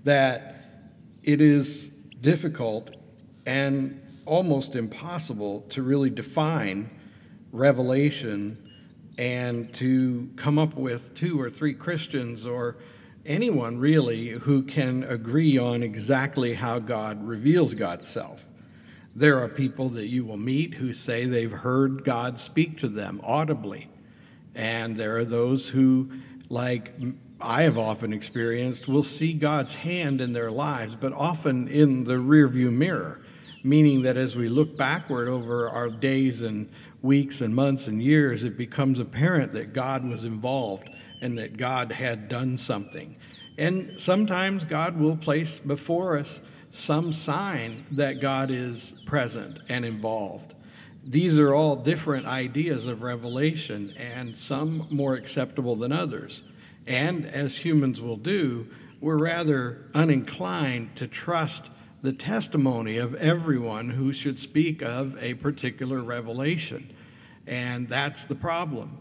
that 0.04 0.57
it 1.23 1.40
is 1.40 1.88
difficult 2.21 2.97
and 3.47 4.00
almost 4.26 4.76
impossible 4.76 5.62
to 5.62 5.83
really 5.83 6.11
define 6.11 6.90
revelation 7.52 8.57
and 9.19 9.73
to 9.75 10.30
come 10.37 10.59
up 10.59 10.75
with 10.75 11.12
two 11.14 11.40
or 11.40 11.50
three 11.50 11.75
Christians 11.75 12.47
or 12.47 12.76
anyone 13.26 13.78
really 13.78 14.28
who 14.28 14.62
can 14.62 15.04
agree 15.04 15.59
on 15.59 15.83
exactly 15.83 16.54
how 16.54 16.78
God 16.78 17.19
reveals 17.26 17.75
God's 17.75 18.09
self. 18.09 18.42
There 19.14 19.38
are 19.40 19.49
people 19.49 19.88
that 19.90 20.07
you 20.07 20.25
will 20.25 20.37
meet 20.37 20.75
who 20.75 20.92
say 20.92 21.26
they've 21.26 21.50
heard 21.50 22.04
God 22.04 22.38
speak 22.38 22.78
to 22.78 22.88
them 22.88 23.21
audibly. 23.25 23.88
And 24.54 24.97
there 24.97 25.16
are 25.16 25.25
those 25.25 25.69
who, 25.69 26.11
like 26.49 26.95
I 27.42 27.62
have 27.62 27.78
often 27.78 28.12
experienced, 28.12 28.88
will 28.88 29.02
see 29.02 29.32
God's 29.32 29.75
hand 29.75 30.20
in 30.20 30.32
their 30.32 30.50
lives, 30.50 30.97
but 30.97 31.12
often 31.12 31.68
in 31.68 32.04
the 32.04 32.14
rearview 32.14 32.73
mirror, 32.73 33.20
meaning 33.62 34.02
that 34.02 34.16
as 34.16 34.37
we 34.37 34.49
look 34.49 34.76
backward 34.76 35.28
over 35.28 35.68
our 35.68 35.88
days 35.88 36.42
and 36.42 36.70
weeks 37.02 37.40
and 37.40 37.54
months 37.54 37.87
and 37.87 38.02
years, 38.02 38.44
it 38.44 38.56
becomes 38.56 38.99
apparent 38.99 39.52
that 39.54 39.73
God 39.73 40.04
was 40.04 40.25
involved 40.25 40.90
and 41.20 41.38
that 41.38 41.56
God 41.56 41.92
had 41.92 42.28
done 42.28 42.56
something. 42.56 43.16
And 43.59 43.99
sometimes 44.00 44.64
God 44.64 44.99
will 44.99 45.16
place 45.16 45.61
before 45.61 46.18
us 46.18 46.40
some 46.70 47.12
sign 47.12 47.85
that 47.92 48.20
God 48.20 48.50
is 48.50 49.00
present 49.04 49.61
and 49.68 49.85
involved. 49.85 50.54
These 51.06 51.38
are 51.38 51.54
all 51.54 51.76
different 51.76 52.26
ideas 52.26 52.87
of 52.87 53.02
revelation, 53.02 53.94
and 53.97 54.37
some 54.37 54.87
more 54.90 55.14
acceptable 55.14 55.75
than 55.75 55.92
others. 55.92 56.42
And 56.87 57.26
as 57.26 57.58
humans 57.58 58.00
will 58.00 58.16
do, 58.16 58.68
we're 59.00 59.18
rather 59.18 59.87
uninclined 59.94 60.94
to 60.96 61.06
trust 61.06 61.70
the 62.02 62.12
testimony 62.12 62.99
of 62.99 63.14
everyone 63.14 63.90
who 63.90 64.12
should 64.12 64.38
speak 64.38 64.82
of 64.82 65.22
a 65.22 65.34
particular 65.34 66.02
revelation. 66.02 66.90
And 67.46 67.88
that's 67.88 68.25
the 68.25 68.34
problem. 68.34 68.99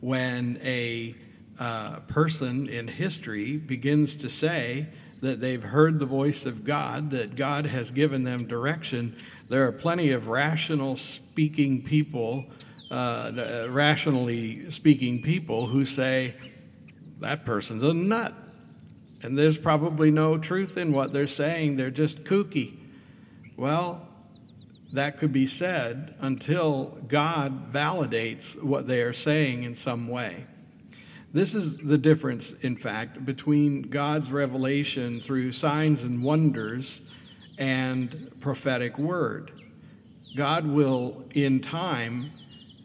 When 0.00 0.58
a 0.62 1.14
uh, 1.58 2.00
person 2.00 2.68
in 2.68 2.88
history 2.88 3.56
begins 3.56 4.16
to 4.16 4.28
say 4.28 4.86
that 5.20 5.40
they've 5.40 5.62
heard 5.62 5.98
the 5.98 6.06
voice 6.06 6.46
of 6.46 6.64
God, 6.64 7.10
that 7.10 7.36
God 7.36 7.66
has 7.66 7.90
given 7.90 8.24
them 8.24 8.46
direction, 8.46 9.14
there 9.48 9.66
are 9.66 9.72
plenty 9.72 10.10
of 10.10 10.28
rational 10.28 10.96
speaking 10.96 11.82
people, 11.82 12.46
uh, 12.90 13.66
rationally 13.70 14.70
speaking 14.70 15.22
people 15.22 15.66
who 15.66 15.84
say, 15.84 16.34
that 17.22 17.44
person's 17.44 17.82
a 17.82 17.94
nut. 17.94 18.34
And 19.22 19.38
there's 19.38 19.58
probably 19.58 20.10
no 20.10 20.38
truth 20.38 20.76
in 20.76 20.92
what 20.92 21.12
they're 21.12 21.26
saying. 21.26 21.76
They're 21.76 21.90
just 21.90 22.24
kooky. 22.24 22.76
Well, 23.56 24.08
that 24.92 25.18
could 25.18 25.32
be 25.32 25.46
said 25.46 26.14
until 26.20 26.98
God 27.08 27.72
validates 27.72 28.62
what 28.62 28.86
they 28.86 29.02
are 29.02 29.12
saying 29.12 29.62
in 29.62 29.74
some 29.74 30.08
way. 30.08 30.46
This 31.32 31.54
is 31.54 31.78
the 31.78 31.96
difference, 31.96 32.52
in 32.52 32.76
fact, 32.76 33.24
between 33.24 33.82
God's 33.82 34.30
revelation 34.30 35.20
through 35.20 35.52
signs 35.52 36.04
and 36.04 36.22
wonders 36.22 37.00
and 37.56 38.28
prophetic 38.40 38.98
word. 38.98 39.50
God 40.36 40.66
will, 40.66 41.24
in 41.34 41.60
time, 41.60 42.30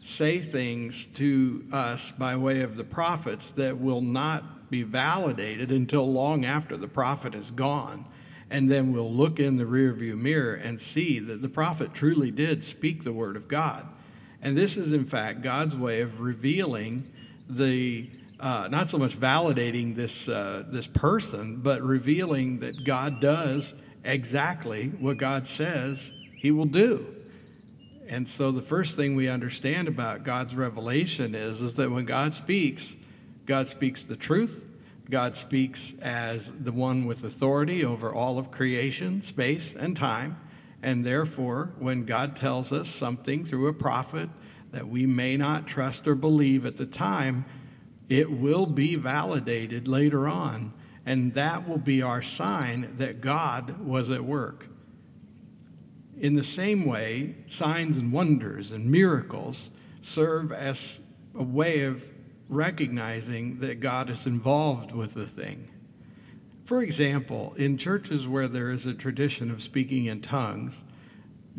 say 0.00 0.38
things 0.38 1.06
to 1.06 1.64
us 1.72 2.12
by 2.12 2.36
way 2.36 2.62
of 2.62 2.76
the 2.76 2.84
prophets 2.84 3.52
that 3.52 3.78
will 3.78 4.00
not 4.00 4.70
be 4.70 4.82
validated 4.82 5.72
until 5.72 6.10
long 6.10 6.44
after 6.44 6.76
the 6.76 6.88
prophet 6.88 7.34
is 7.34 7.50
gone. 7.50 8.04
And 8.50 8.70
then 8.70 8.92
we'll 8.92 9.12
look 9.12 9.40
in 9.40 9.56
the 9.56 9.64
rearview 9.64 10.16
mirror 10.16 10.54
and 10.54 10.80
see 10.80 11.18
that 11.20 11.42
the 11.42 11.48
prophet 11.48 11.92
truly 11.92 12.30
did 12.30 12.64
speak 12.64 13.04
the 13.04 13.12
word 13.12 13.36
of 13.36 13.48
God. 13.48 13.86
And 14.40 14.56
this 14.56 14.76
is, 14.76 14.92
in 14.92 15.04
fact, 15.04 15.42
God's 15.42 15.76
way 15.76 16.00
of 16.00 16.20
revealing 16.20 17.10
the, 17.50 18.08
uh, 18.38 18.68
not 18.70 18.88
so 18.88 18.98
much 18.98 19.18
validating 19.18 19.96
this, 19.96 20.28
uh, 20.28 20.64
this 20.68 20.86
person, 20.86 21.56
but 21.56 21.82
revealing 21.82 22.60
that 22.60 22.84
God 22.84 23.20
does 23.20 23.74
exactly 24.04 24.88
what 25.00 25.18
God 25.18 25.46
says 25.46 26.14
he 26.36 26.50
will 26.50 26.66
do. 26.66 27.17
And 28.08 28.26
so 28.26 28.50
the 28.50 28.62
first 28.62 28.96
thing 28.96 29.16
we 29.16 29.28
understand 29.28 29.86
about 29.86 30.24
God's 30.24 30.54
revelation 30.54 31.34
is, 31.34 31.60
is 31.60 31.74
that 31.74 31.90
when 31.90 32.06
God 32.06 32.32
speaks, 32.32 32.96
God 33.44 33.68
speaks 33.68 34.02
the 34.02 34.16
truth. 34.16 34.64
God 35.10 35.36
speaks 35.36 35.94
as 36.02 36.52
the 36.52 36.72
one 36.72 37.06
with 37.06 37.24
authority 37.24 37.84
over 37.84 38.12
all 38.12 38.38
of 38.38 38.50
creation, 38.50 39.20
space, 39.20 39.74
and 39.74 39.96
time. 39.96 40.38
And 40.82 41.04
therefore, 41.04 41.72
when 41.78 42.04
God 42.04 42.36
tells 42.36 42.72
us 42.72 42.88
something 42.88 43.44
through 43.44 43.68
a 43.68 43.72
prophet 43.72 44.28
that 44.70 44.86
we 44.86 45.06
may 45.06 45.36
not 45.36 45.66
trust 45.66 46.06
or 46.06 46.14
believe 46.14 46.66
at 46.66 46.76
the 46.76 46.86
time, 46.86 47.44
it 48.08 48.30
will 48.30 48.66
be 48.66 48.96
validated 48.96 49.88
later 49.88 50.28
on. 50.28 50.72
And 51.04 51.34
that 51.34 51.68
will 51.68 51.80
be 51.80 52.02
our 52.02 52.22
sign 52.22 52.92
that 52.96 53.20
God 53.20 53.80
was 53.80 54.10
at 54.10 54.24
work. 54.24 54.68
In 56.20 56.34
the 56.34 56.42
same 56.42 56.84
way, 56.84 57.36
signs 57.46 57.96
and 57.96 58.12
wonders 58.12 58.72
and 58.72 58.86
miracles 58.86 59.70
serve 60.00 60.52
as 60.52 61.00
a 61.34 61.44
way 61.44 61.82
of 61.82 62.12
recognizing 62.48 63.58
that 63.58 63.78
God 63.78 64.10
is 64.10 64.26
involved 64.26 64.92
with 64.92 65.14
the 65.14 65.26
thing. 65.26 65.68
For 66.64 66.82
example, 66.82 67.54
in 67.56 67.78
churches 67.78 68.26
where 68.26 68.48
there 68.48 68.70
is 68.70 68.84
a 68.84 68.94
tradition 68.94 69.50
of 69.50 69.62
speaking 69.62 70.06
in 70.06 70.20
tongues, 70.20 70.82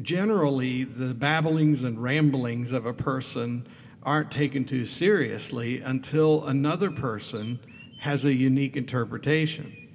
generally 0.01 0.83
the 0.83 1.13
babblings 1.13 1.83
and 1.85 2.01
ramblings 2.01 2.73
of 2.73 2.85
a 2.85 2.93
person 2.93 3.65
aren't 4.03 4.31
taken 4.31 4.65
too 4.65 4.85
seriously 4.85 5.79
until 5.79 6.45
another 6.45 6.91
person 6.91 7.59
has 7.99 8.25
a 8.25 8.33
unique 8.33 8.75
interpretation. 8.75 9.89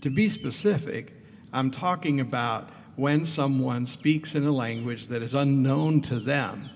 To 0.00 0.10
be 0.10 0.28
specific, 0.28 1.14
I'm 1.52 1.70
talking 1.70 2.20
about 2.20 2.70
when 2.98 3.24
someone 3.24 3.86
speaks 3.86 4.34
in 4.34 4.44
a 4.44 4.50
language 4.50 5.06
that 5.06 5.22
is 5.22 5.32
unknown 5.32 6.00
to 6.00 6.18
them, 6.18 6.68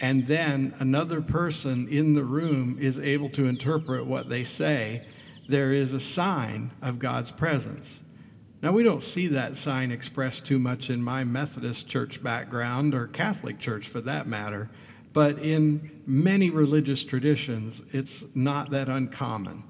and 0.00 0.26
then 0.26 0.74
another 0.78 1.20
person 1.20 1.86
in 1.88 2.14
the 2.14 2.24
room 2.24 2.78
is 2.80 2.98
able 2.98 3.28
to 3.28 3.44
interpret 3.44 4.06
what 4.06 4.30
they 4.30 4.42
say, 4.42 5.06
there 5.48 5.70
is 5.70 5.92
a 5.92 6.00
sign 6.00 6.70
of 6.80 6.98
God's 6.98 7.30
presence. 7.30 8.02
Now, 8.62 8.72
we 8.72 8.82
don't 8.82 9.02
see 9.02 9.26
that 9.26 9.54
sign 9.54 9.90
expressed 9.90 10.46
too 10.46 10.58
much 10.58 10.88
in 10.88 11.02
my 11.02 11.24
Methodist 11.24 11.86
church 11.86 12.22
background 12.22 12.94
or 12.94 13.06
Catholic 13.06 13.58
church 13.58 13.86
for 13.86 14.00
that 14.00 14.26
matter, 14.26 14.70
but 15.12 15.38
in 15.40 15.90
many 16.06 16.48
religious 16.48 17.04
traditions, 17.04 17.82
it's 17.92 18.24
not 18.34 18.70
that 18.70 18.88
uncommon. 18.88 19.64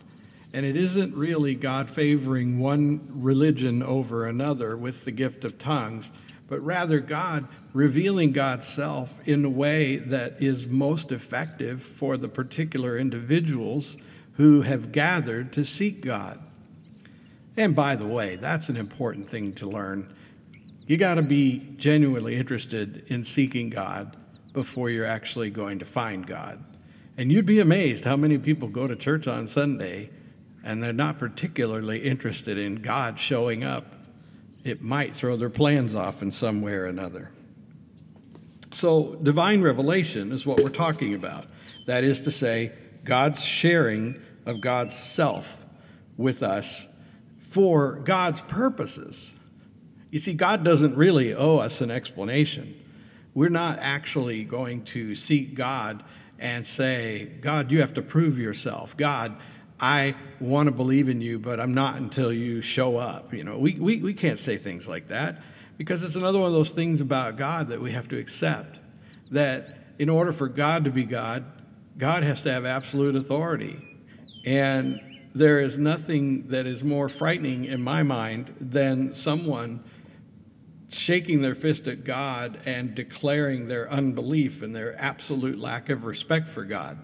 And 0.53 0.67
it 0.67 0.77
isn't 0.77 1.15
really 1.15 1.55
God 1.55 1.89
favoring 1.89 2.59
one 2.59 3.01
religion 3.09 3.83
over 3.83 4.27
another 4.27 4.77
with 4.77 5.05
the 5.05 5.13
gift 5.13 5.45
of 5.45 5.59
tongues, 5.59 6.11
but 6.49 6.61
rather 6.61 6.99
God 6.99 7.47
revealing 7.73 8.33
God's 8.33 8.67
self 8.67 9.27
in 9.29 9.45
a 9.45 9.51
way 9.51 9.97
that 9.97 10.43
is 10.43 10.67
most 10.67 11.13
effective 11.13 11.81
for 11.81 12.17
the 12.17 12.29
particular 12.29 12.99
individuals 12.99 13.97
who 14.35 14.63
have 14.63 14.91
gathered 14.91 15.53
to 15.53 15.65
seek 15.65 16.01
God. 16.01 16.41
And 17.57 17.77
by 17.77 17.95
the 17.95 18.07
way, 18.07 18.37
that's 18.37 18.69
an 18.69 18.77
important 18.77 19.31
thing 19.31 19.53
to 19.55 19.69
learn. 19.69 20.09
You 20.87 20.97
got 20.97 21.15
to 21.15 21.23
be 21.23 21.75
genuinely 21.77 22.35
interested 22.35 23.05
in 23.07 23.23
seeking 23.23 23.71
God 23.71 24.09
before 24.53 24.91
you're 24.91 25.07
actually 25.07 25.51
going 25.51 25.79
to 25.79 25.85
find 25.85 26.27
God. 26.27 26.65
And 27.17 27.31
you'd 27.31 27.47
be 27.47 27.61
amazed 27.61 28.05
how 28.05 28.17
many 28.17 28.39
people 28.39 28.67
go 28.67 28.89
to 28.89 28.97
church 28.97 29.29
on 29.29 29.47
Sunday 29.47 30.11
and 30.65 30.83
they're 30.83 30.93
not 30.93 31.19
particularly 31.19 32.01
interested 32.01 32.59
in 32.59 32.77
God 32.77 33.19
showing 33.19 33.65
up, 33.65 33.97
it 34.65 34.83
might 34.83 35.13
throw 35.13 35.37
their 35.37 35.51
plans 35.51 35.95
off 35.95 36.23
in 36.23 36.31
some 36.31 36.61
way 36.61 36.73
or 36.73 36.87
another. 36.87 37.31
So, 38.73 39.17
divine 39.17 39.63
revelation 39.63 40.33
is 40.33 40.47
what 40.47 40.63
we're 40.63 40.69
talking 40.69 41.15
about. 41.15 41.47
That 41.87 42.05
is 42.05 42.21
to 42.23 42.31
say, 42.31 42.73
God's 43.05 43.43
sharing 43.43 44.21
of 44.47 44.61
God's 44.61 44.97
self 44.97 45.65
with 46.17 46.43
us 46.43 46.87
for 47.39 47.97
God's 47.97 48.43
purposes. 48.43 49.35
You 50.11 50.19
see, 50.19 50.35
God 50.35 50.65
doesn't 50.65 50.97
really 50.97 51.35
owe 51.35 51.59
us 51.59 51.81
an 51.81 51.91
explanation. 51.91 52.77
We're 53.35 53.49
not 53.49 53.79
actually 53.81 54.45
going 54.45 54.85
to 54.85 55.15
seek 55.15 55.55
God 55.55 56.05
and 56.39 56.67
say, 56.67 57.27
God, 57.41 57.71
you 57.71 57.81
have 57.81 57.95
to 57.95 58.03
prove 58.03 58.39
yourself. 58.39 58.97
God, 58.97 59.37
I 59.81 60.15
want 60.41 60.67
to 60.67 60.73
believe 60.73 61.09
in 61.09 61.23
you, 61.23 61.39
but 61.39 61.59
I'm 61.59 61.73
not 61.73 61.97
until 61.97 62.33
you 62.33 62.61
show 62.61 62.99
up. 62.99 63.33
You 63.33 63.45
know, 63.45 63.59
we, 63.59 63.75
we, 63.75 64.03
we 64.03 64.15
can't 64.15 64.39
say 64.39 64.57
things 64.57 64.87
like 64.87 65.09
that 65.09 65.43
because 65.79 66.05
it's 66.05 66.17
another 66.17 66.39
one 66.39 66.49
of 66.49 66.53
those 66.53 66.71
things 66.71 67.01
about 67.01 67.37
God 67.37 67.69
that 67.69 67.81
we 67.81 67.93
have 67.93 68.09
to 68.09 68.19
accept. 68.19 68.81
That 69.31 69.79
in 69.99 70.11
order 70.11 70.33
for 70.33 70.49
God 70.49 70.85
to 70.85 70.91
be 70.91 71.05
God, 71.05 71.45
God 71.97 72.23
has 72.23 72.43
to 72.43 72.53
have 72.53 72.67
absolute 72.67 73.17
authority. 73.17 73.77
And 74.45 75.01
there 75.35 75.61
is 75.61 75.79
nothing 75.79 76.49
that 76.49 76.67
is 76.67 76.85
more 76.85 77.09
frightening 77.09 77.65
in 77.65 77.81
my 77.81 78.03
mind 78.03 78.53
than 78.61 79.13
someone 79.15 79.83
shaking 80.91 81.41
their 81.41 81.55
fist 81.55 81.87
at 81.87 82.05
God 82.05 82.59
and 82.67 82.95
declaring 82.95 83.69
their 83.69 83.89
unbelief 83.91 84.61
and 84.61 84.75
their 84.75 85.01
absolute 85.01 85.59
lack 85.59 85.89
of 85.89 86.05
respect 86.05 86.49
for 86.49 86.65
God 86.65 86.99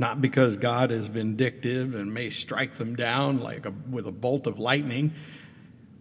not 0.00 0.22
because 0.22 0.56
God 0.56 0.90
is 0.90 1.08
vindictive 1.08 1.94
and 1.94 2.12
may 2.12 2.30
strike 2.30 2.72
them 2.72 2.96
down 2.96 3.38
like 3.38 3.66
a, 3.66 3.74
with 3.90 4.06
a 4.06 4.12
bolt 4.12 4.46
of 4.46 4.58
lightning, 4.58 5.12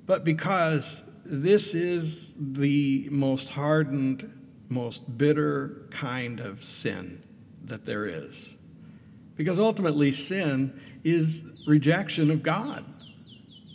but 0.06 0.24
because 0.24 1.04
this 1.26 1.76
is 1.76 2.36
the 2.40 3.10
most 3.12 3.50
hardened, 3.50 4.32
most 4.70 5.18
bitter 5.18 5.86
kind 5.92 6.40
of 6.40 6.64
sin 6.64 7.22
that 7.66 7.86
there 7.86 8.06
is. 8.06 8.56
Because 9.36 9.60
ultimately, 9.60 10.14
sin 10.14 10.80
is 11.04 11.62
rejection 11.68 12.32
of 12.32 12.42
God. 12.42 12.86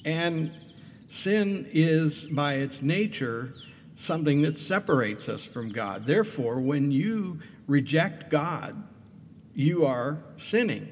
And 0.06 0.52
sin 1.08 1.68
is, 1.70 2.26
by 2.28 2.54
its 2.54 2.80
nature, 2.80 3.50
something 3.94 4.40
that 4.42 4.56
separates 4.56 5.28
us 5.28 5.44
from 5.44 5.68
God. 5.68 6.06
Therefore, 6.06 6.60
when 6.60 6.90
you 6.90 7.40
reject 7.66 8.30
God, 8.30 8.82
you 9.54 9.86
are 9.86 10.18
sinning. 10.36 10.88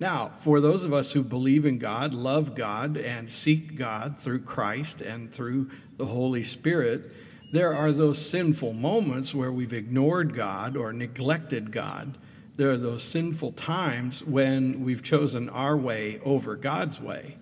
Now, 0.00 0.30
for 0.40 0.60
those 0.60 0.84
of 0.84 0.92
us 0.92 1.12
who 1.12 1.24
believe 1.24 1.64
in 1.64 1.78
God, 1.78 2.14
love 2.14 2.54
God, 2.54 2.96
and 2.96 3.28
seek 3.28 3.76
God 3.76 4.18
through 4.18 4.42
Christ 4.42 5.00
and 5.00 5.32
through 5.32 5.70
the 5.96 6.06
Holy 6.06 6.44
Spirit, 6.44 7.12
there 7.50 7.74
are 7.74 7.90
those 7.90 8.24
sinful 8.24 8.74
moments 8.74 9.34
where 9.34 9.50
we've 9.50 9.72
ignored 9.72 10.34
God 10.34 10.76
or 10.76 10.92
neglected 10.92 11.72
God 11.72 12.16
There 12.58 12.72
are 12.72 12.76
those 12.76 13.04
sinful 13.04 13.52
times 13.52 14.24
when 14.24 14.82
we've 14.82 15.02
chosen 15.02 15.48
our 15.48 15.76
way 15.76 16.18
over 16.24 16.56
God's 16.56 17.00
way. 17.00 17.36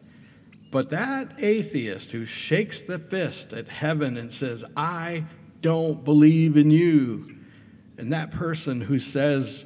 But 0.70 0.90
that 0.90 1.42
atheist 1.42 2.12
who 2.12 2.26
shakes 2.26 2.82
the 2.82 2.98
fist 2.98 3.54
at 3.54 3.66
heaven 3.66 4.18
and 4.18 4.30
says, 4.30 4.62
I 4.76 5.24
don't 5.62 6.04
believe 6.04 6.58
in 6.58 6.70
you, 6.70 7.34
and 7.96 8.12
that 8.12 8.30
person 8.30 8.82
who 8.82 8.98
says 8.98 9.64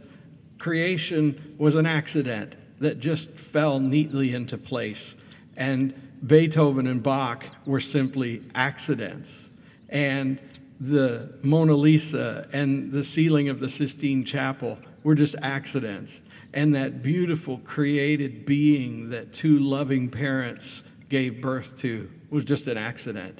creation 0.61 1.57
was 1.59 1.75
an 1.75 1.87
accident 1.87 2.55
that 2.79 3.01
just 3.01 3.35
fell 3.35 3.81
neatly 3.81 4.35
into 4.35 4.57
place, 4.57 5.17
and 5.57 5.93
Beethoven 6.25 6.87
and 6.87 7.03
Bach 7.03 7.45
were 7.67 7.81
simply 7.81 8.43
accidents, 8.55 9.51
and 9.89 10.41
the 10.81 11.35
Mona 11.43 11.75
Lisa 11.75 12.47
and 12.53 12.93
the 12.93 13.03
ceiling 13.03 13.49
of 13.49 13.59
the 13.59 13.69
Sistine 13.69 14.25
Chapel 14.25 14.79
were 15.03 15.15
just 15.15 15.35
accidents. 15.43 16.23
And 16.53 16.75
that 16.75 17.03
beautiful 17.03 17.59
created 17.59 18.45
being 18.45 19.11
that 19.11 19.33
two 19.33 19.61
loving 19.61 20.09
parents 20.09 20.83
gave 21.09 21.41
birth 21.41 21.79
to 21.81 22.11
was 22.31 22.45
just 22.45 22.67
an 22.67 22.77
accident. 22.77 23.39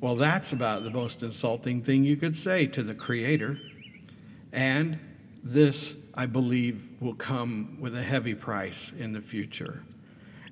Well, 0.00 0.16
that's 0.16 0.52
about 0.52 0.82
the 0.82 0.90
most 0.90 1.22
insulting 1.22 1.82
thing 1.82 2.02
you 2.02 2.16
could 2.16 2.34
say 2.34 2.66
to 2.68 2.82
the 2.82 2.94
Creator. 2.94 3.58
And 4.52 4.98
this, 5.44 5.96
I 6.14 6.26
believe, 6.26 6.82
will 7.00 7.14
come 7.14 7.76
with 7.80 7.94
a 7.94 8.02
heavy 8.02 8.34
price 8.34 8.92
in 8.92 9.12
the 9.12 9.20
future. 9.20 9.82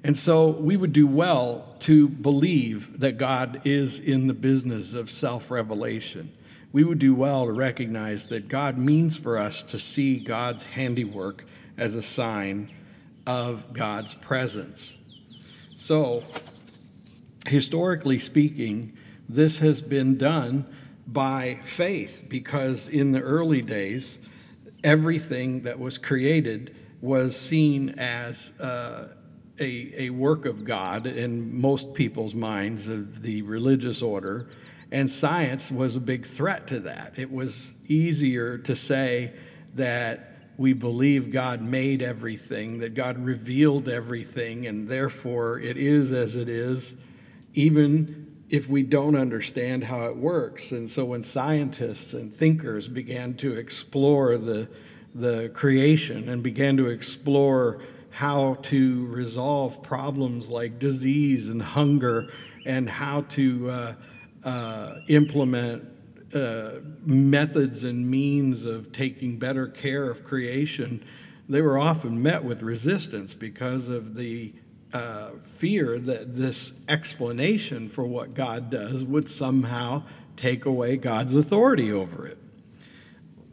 And 0.05 0.17
so 0.17 0.51
we 0.51 0.77
would 0.77 0.93
do 0.93 1.07
well 1.07 1.75
to 1.81 2.09
believe 2.09 3.01
that 3.01 3.17
God 3.17 3.63
is 3.65 3.99
in 3.99 4.27
the 4.27 4.35
business 4.35 4.95
of 4.95 5.09
self 5.09 5.51
revelation. 5.51 6.33
We 6.73 6.85
would 6.85 6.99
do 6.99 7.15
well 7.15 7.47
to 7.47 7.53
recognize 7.53 8.27
that 8.27 8.49
God 8.49 8.79
means 8.79 9.19
for 9.19 9.39
us 9.39 9.63
to 9.63 9.79
see 9.79 10.19
God's 10.19 10.65
handiwork 10.65 11.45
as 11.79 11.95
a 11.95 12.03
sign 12.03 12.71
of 13.27 13.73
God's 13.73 14.15
presence. 14.15 14.99
So, 15.77 16.25
historically 17.47 18.19
speaking, 18.19 18.97
this 19.29 19.61
has 19.61 19.81
been 19.81 20.19
done 20.19 20.67
by 21.07 21.61
faith 21.63 22.27
because 22.29 22.89
in 22.89 23.13
the 23.13 23.21
early 23.21 23.63
days, 23.63 24.19
everything 24.85 25.63
that 25.63 25.79
was 25.79 25.99
created 25.99 26.75
was 27.01 27.37
seen 27.37 27.91
as 27.99 28.53
uh, 28.61 29.09
a, 29.59 30.05
a 30.05 30.11
work 30.11 30.47
of 30.47 30.65
God 30.65 31.07
in 31.07 31.61
most 31.61 31.95
people's 31.95 32.35
minds 32.35 32.89
of 32.89 33.23
the 33.23 33.43
religious 33.43 34.03
order, 34.03 34.47
and 34.91 35.11
science 35.11 35.71
was 35.71 35.97
a 35.97 36.01
big 36.01 36.25
threat 36.25 36.67
to 36.69 36.81
that. 36.81 37.19
It 37.19 37.31
was 37.31 37.75
easier 37.87 38.59
to 38.59 38.75
say 38.75 39.33
that 39.75 40.21
we 40.59 40.75
believe 40.75 41.33
God 41.33 41.63
made 41.63 42.03
everything, 42.03 42.79
that 42.81 42.95
God 42.95 43.19
revealed 43.19 43.89
everything, 43.89 44.67
and 44.67 44.89
therefore 44.89 45.59
it 45.59 45.77
is 45.77 46.13
as 46.13 46.37
it 46.37 46.49
is, 46.49 46.97
even 47.55 48.22
if 48.53 48.69
we 48.69 48.83
don't 48.83 49.17
understand 49.17 49.83
how 49.83 50.05
it 50.05 50.17
works. 50.17 50.73
And 50.73 50.89
so 50.89 51.07
when 51.07 51.23
scientists 51.23 52.13
and 52.13 52.33
thinkers 52.33 52.87
began 52.87 53.33
to 53.39 53.55
explore 53.55 54.37
the, 54.37 54.69
the 55.15 55.51
creation 55.55 56.29
and 56.29 56.43
began 56.43 56.77
to 56.77 56.89
explore 56.89 57.81
how 58.11 58.57
to 58.61 59.07
resolve 59.07 59.83
problems 59.83 60.51
like 60.51 60.79
disease 60.79 61.49
and 61.49 61.63
hunger 61.63 62.29
and 62.67 62.91
how 62.91 63.23
to 63.23 63.71
uh, 63.71 63.95
uh, 64.45 64.97
implement 65.09 65.89
uh, 66.35 66.73
methods 67.07 67.85
and 67.85 68.11
means 68.11 68.67
of 68.67 68.93
taking 68.93 69.39
better 69.39 69.67
care 69.67 70.11
of 70.11 70.25
creation, 70.25 71.03
they 71.49 71.63
were 71.63 71.79
often 71.79 72.23
met 72.23 72.45
with 72.45 72.63
resistance 72.63 73.33
because 73.33 73.89
of 73.89 74.15
the 74.15 74.53
uh, 74.93 75.31
fear 75.43 75.99
that 75.99 76.35
this 76.35 76.75
explanation 76.89 77.89
for 77.89 78.05
what 78.05 78.35
God 78.35 78.71
does 78.71 79.05
would 79.05 79.29
somehow 79.29 80.03
take 80.37 80.65
away 80.65 80.97
God's 80.97 81.35
authority 81.35 81.91
over 81.91 82.27
it. 82.27 82.39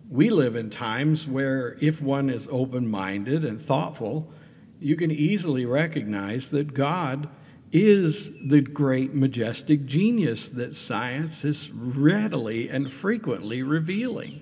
We 0.09 0.29
live 0.29 0.55
in 0.55 0.69
times 0.69 1.27
where, 1.27 1.77
if 1.81 2.01
one 2.01 2.29
is 2.29 2.47
open 2.51 2.89
minded 2.89 3.45
and 3.45 3.61
thoughtful, 3.61 4.33
you 4.79 4.95
can 4.95 5.11
easily 5.11 5.65
recognize 5.65 6.49
that 6.49 6.73
God 6.73 7.29
is 7.71 8.49
the 8.49 8.61
great 8.61 9.13
majestic 9.13 9.85
genius 9.85 10.49
that 10.49 10.73
science 10.73 11.45
is 11.45 11.71
readily 11.71 12.69
and 12.69 12.91
frequently 12.91 13.61
revealing. 13.61 14.41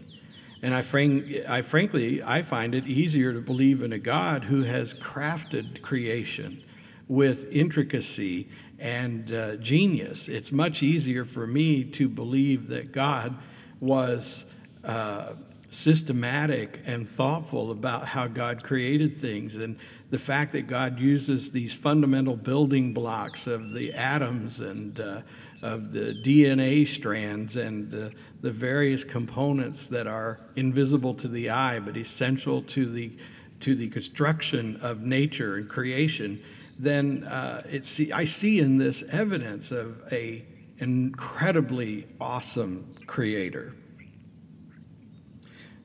And 0.62 0.74
I, 0.74 0.82
frank, 0.82 1.34
I 1.48 1.62
frankly, 1.62 2.24
I 2.24 2.42
find 2.42 2.74
it 2.74 2.88
easier 2.88 3.34
to 3.34 3.42
believe 3.42 3.84
in 3.84 3.92
a 3.94 4.00
God 4.00 4.46
who 4.46 4.64
has 4.64 4.94
crafted 4.94 5.82
creation 5.82 6.64
with 7.08 7.52
intricacy 7.54 8.48
and 8.80 9.32
uh, 9.32 9.56
genius. 9.58 10.30
It's 10.30 10.52
much 10.52 10.84
easier 10.84 11.26
for 11.26 11.48
me 11.48 11.84
to 11.84 12.08
believe 12.08 12.68
that 12.68 12.92
God 12.92 13.36
was 13.80 14.46
uh, 14.84 15.34
systematic 15.70 16.82
and 16.86 17.08
thoughtful 17.08 17.72
about 17.72 18.08
how 18.08 18.28
God 18.28 18.64
created 18.64 19.18
things 19.18 19.56
and 19.56 19.78
the 20.10 20.18
fact 20.18 20.54
that 20.54 20.68
God 20.68 21.00
uses 21.00 21.52
these 21.52 21.76
fundamental 21.76 22.36
building 22.36 22.94
blocks 22.94 23.48
of 23.48 23.74
the 23.74 23.94
atoms 23.94 24.62
and 24.62 24.98
uh, 25.00 25.22
of 25.62 25.92
the 25.92 26.14
DNA 26.24 26.88
strands 26.88 27.58
and 27.58 27.90
the, 27.90 28.14
the 28.42 28.52
various 28.52 29.04
components 29.04 29.88
that 29.88 30.08
are 30.08 30.40
invisible 30.56 31.14
to 31.16 31.28
the 31.28 31.50
eye 31.50 31.80
but 31.80 31.98
essential 31.98 32.62
to 32.62 32.90
the, 32.90 33.12
to 33.60 33.76
the 33.76 33.90
construction 33.90 34.78
of 34.82 35.02
nature 35.02 35.56
and 35.56 35.68
creation, 35.68 36.42
then 36.80 37.24
uh, 37.24 37.64
it's, 37.66 38.00
I 38.12 38.24
see 38.24 38.60
in 38.60 38.78
this 38.78 39.04
evidence 39.12 39.72
of 39.72 40.04
a 40.12 40.46
incredibly 40.78 42.08
awesome 42.22 42.94
creator. 43.08 43.74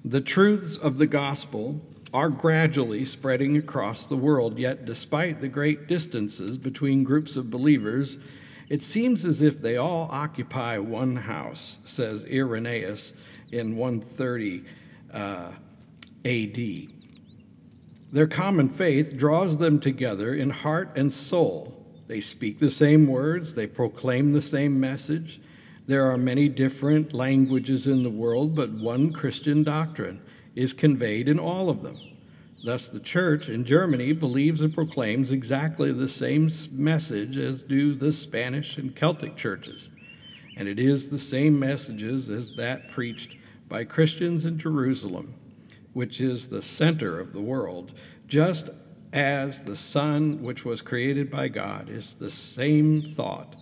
The 0.05 0.21
truths 0.21 0.77
of 0.77 0.99
the 0.99 1.07
gospel 1.07 1.81
are 2.13 2.29
gradually 2.29 3.05
spreading 3.05 3.57
across 3.57 4.07
the 4.07 4.17
world, 4.17 4.59
yet, 4.59 4.85
despite 4.85 5.41
the 5.41 5.49
great 5.49 5.87
distances 5.87 6.59
between 6.59 7.05
groups 7.05 7.37
of 7.37 7.51
believers, 7.51 8.19
it 8.69 8.83
seems 8.83 9.25
as 9.25 9.43
if 9.43 9.61
they 9.61 9.77
all 9.77 10.09
occupy 10.11 10.79
one 10.79 11.17
house, 11.17 11.79
says 11.85 12.25
Irenaeus 12.31 13.23
in 13.51 13.77
130 13.77 14.65
uh, 15.13 15.53
AD. 16.25 17.02
Their 18.13 18.27
common 18.27 18.69
faith 18.69 19.17
draws 19.17 19.57
them 19.57 19.81
together 19.81 20.35
in 20.35 20.51
heart 20.51 20.93
and 20.97 21.11
soul. 21.11 21.83
They 22.09 22.21
speak 22.21 22.59
the 22.59 22.71
same 22.71 23.07
words, 23.07 23.55
they 23.55 23.67
proclaim 23.67 24.33
the 24.33 24.43
same 24.43 24.79
message. 24.79 25.41
There 25.87 26.05
are 26.05 26.19
many 26.19 26.51
different 26.51 27.15
languages 27.15 27.87
in 27.87 28.03
the 28.03 28.11
world, 28.11 28.55
but 28.55 28.71
one 28.71 29.15
Christian 29.15 29.63
doctrine 29.63 30.21
is 30.55 30.75
conveyed 30.75 31.27
in 31.27 31.39
all 31.39 31.71
of 31.71 31.83
them. 31.83 31.97
Thus, 32.63 32.91
the 32.91 33.01
church 33.01 33.49
in 33.49 33.65
Germany 33.65 34.13
believes 34.13 34.61
and 34.61 34.75
proclaims 34.75 35.31
exactly 35.31 35.91
the 35.91 36.07
same 36.07 36.51
message 36.71 37.39
as 37.39 37.63
do 37.63 37.95
the 37.95 38.13
Spanish 38.13 38.77
and 38.77 38.95
Celtic 38.95 39.37
churches. 39.37 39.89
And 40.59 40.69
it 40.69 40.79
is 40.79 41.09
the 41.09 41.19
same 41.19 41.59
messages 41.59 42.29
as 42.29 42.53
that 42.57 42.91
preached 42.91 43.37
by 43.71 43.85
Christians 43.85 44.45
in 44.45 44.59
Jerusalem, 44.59 45.35
which 45.95 46.21
is 46.21 46.49
the 46.49 46.63
center 46.63 47.21
of 47.21 47.33
the 47.33 47.41
world, 47.41 47.93
just 48.27 48.71
as 49.13 49.65
the 49.65 49.77
sun, 49.77 50.39
which 50.39 50.65
was 50.65 50.81
created 50.81 51.31
by 51.31 51.49
God, 51.49 51.89
is 51.89 52.15
the 52.15 52.31
same 52.31 53.03
thought 53.03 53.55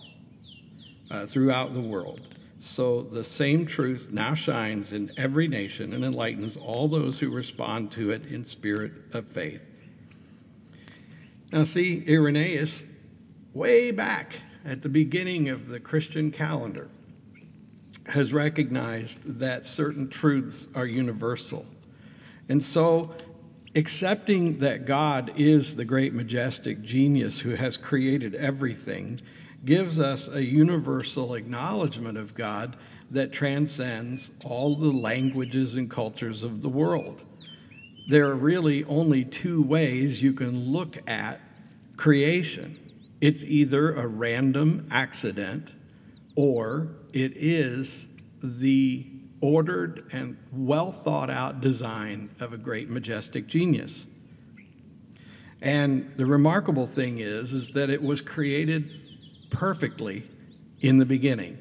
uh, 1.09 1.25
throughout 1.25 1.73
the 1.73 1.81
world. 1.81 2.21
So 2.59 3.01
the 3.01 3.23
same 3.23 3.65
truth 3.65 4.11
now 4.11 4.33
shines 4.33 4.93
in 4.93 5.11
every 5.17 5.47
nation 5.47 5.93
and 5.93 6.05
enlightens 6.05 6.55
all 6.55 6.87
those 6.87 7.19
who 7.19 7.29
respond 7.29 7.91
to 7.93 8.11
it 8.11 8.25
in 8.27 8.45
spirit 8.45 8.93
of 9.13 9.27
faith. 9.27 9.65
Now, 11.51 11.63
see, 11.65 12.05
Irenaeus, 12.07 12.85
way 13.53 13.91
back 13.91 14.41
at 14.63 14.83
the 14.83 14.89
beginning 14.89 15.49
of 15.49 15.67
the 15.67 15.79
Christian 15.79 16.31
calendar, 16.31 16.87
has 18.05 18.31
recognized 18.31 19.39
that 19.39 19.65
certain 19.65 20.07
truths 20.07 20.67
are 20.75 20.85
universal. 20.85 21.65
And 22.51 22.61
so, 22.61 23.15
accepting 23.75 24.57
that 24.57 24.85
God 24.85 25.31
is 25.37 25.77
the 25.77 25.85
great 25.85 26.13
majestic 26.13 26.81
genius 26.81 27.39
who 27.39 27.51
has 27.51 27.77
created 27.77 28.35
everything 28.35 29.21
gives 29.63 30.01
us 30.01 30.27
a 30.27 30.43
universal 30.43 31.35
acknowledgement 31.35 32.17
of 32.17 32.35
God 32.35 32.75
that 33.09 33.31
transcends 33.31 34.31
all 34.43 34.75
the 34.75 34.91
languages 34.91 35.77
and 35.77 35.89
cultures 35.89 36.43
of 36.43 36.61
the 36.61 36.67
world. 36.67 37.23
There 38.09 38.29
are 38.29 38.35
really 38.35 38.83
only 38.83 39.23
two 39.23 39.63
ways 39.63 40.21
you 40.21 40.33
can 40.33 40.73
look 40.73 40.97
at 41.09 41.39
creation 41.95 42.75
it's 43.21 43.45
either 43.45 43.93
a 43.93 44.05
random 44.05 44.89
accident 44.91 45.73
or 46.35 46.89
it 47.13 47.31
is 47.37 48.09
the 48.43 49.10
ordered 49.41 50.07
and 50.13 50.37
well 50.51 50.91
thought 50.91 51.29
out 51.29 51.61
design 51.61 52.29
of 52.39 52.53
a 52.53 52.57
great, 52.57 52.89
majestic 52.89 53.47
genius. 53.47 54.07
And 55.61 56.11
the 56.15 56.25
remarkable 56.25 56.87
thing 56.87 57.19
is, 57.19 57.53
is 57.53 57.71
that 57.71 57.89
it 57.89 58.01
was 58.01 58.21
created 58.21 58.89
perfectly 59.49 60.27
in 60.79 60.97
the 60.97 61.05
beginning. 61.05 61.57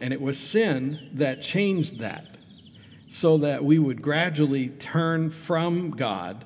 And 0.00 0.12
it 0.12 0.20
was 0.20 0.38
sin 0.38 1.10
that 1.14 1.42
changed 1.42 1.98
that 2.00 2.36
so 3.08 3.38
that 3.38 3.64
we 3.64 3.78
would 3.78 4.02
gradually 4.02 4.68
turn 4.68 5.30
from 5.30 5.90
God 5.90 6.44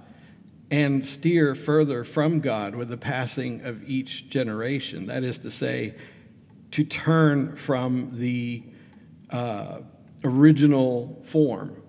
and 0.71 1.05
steer 1.05 1.55
further 1.55 2.05
from 2.05 2.41
God 2.41 2.77
with 2.77 2.89
the 2.89 2.97
passing 2.97 3.63
of 3.63 3.83
each 3.89 4.29
generation. 4.29 5.07
That 5.07 5.25
is 5.25 5.39
to 5.39 5.51
say, 5.51 5.97
to 6.73 6.85
turn 6.85 7.57
from 7.57 8.11
the 8.13 8.63
uh, 9.31 9.81
original 10.25 11.21
form, 11.23 11.83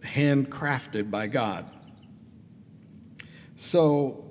handcrafted 0.00 1.10
by 1.10 1.26
God. 1.26 1.70
So, 3.56 4.24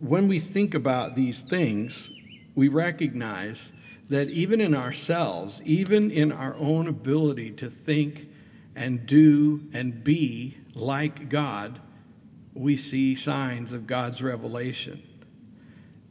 when 0.00 0.28
we 0.28 0.38
think 0.38 0.74
about 0.74 1.14
these 1.14 1.42
things, 1.42 2.10
we 2.54 2.68
recognize 2.68 3.72
that 4.08 4.28
even 4.28 4.60
in 4.60 4.74
ourselves, 4.74 5.62
even 5.64 6.10
in 6.10 6.32
our 6.32 6.56
own 6.56 6.88
ability 6.88 7.52
to 7.52 7.68
think 7.68 8.28
and 8.74 9.06
do 9.06 9.68
and 9.72 10.02
be 10.02 10.56
like 10.74 11.28
God, 11.28 11.80
we 12.54 12.76
see 12.76 13.14
signs 13.14 13.72
of 13.72 13.86
God's 13.86 14.22
revelation. 14.22 15.02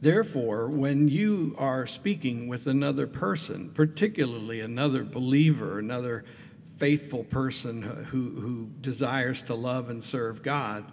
Therefore, 0.00 0.68
when 0.70 1.08
you 1.08 1.54
are 1.58 1.86
speaking 1.86 2.48
with 2.48 2.66
another 2.66 3.06
person, 3.06 3.70
particularly 3.70 4.60
another 4.60 5.04
believer, 5.04 5.78
another 5.78 6.24
faithful 6.80 7.22
person 7.24 7.82
who, 7.82 8.30
who 8.30 8.70
desires 8.80 9.42
to 9.42 9.54
love 9.54 9.90
and 9.90 10.02
serve 10.02 10.42
God, 10.42 10.84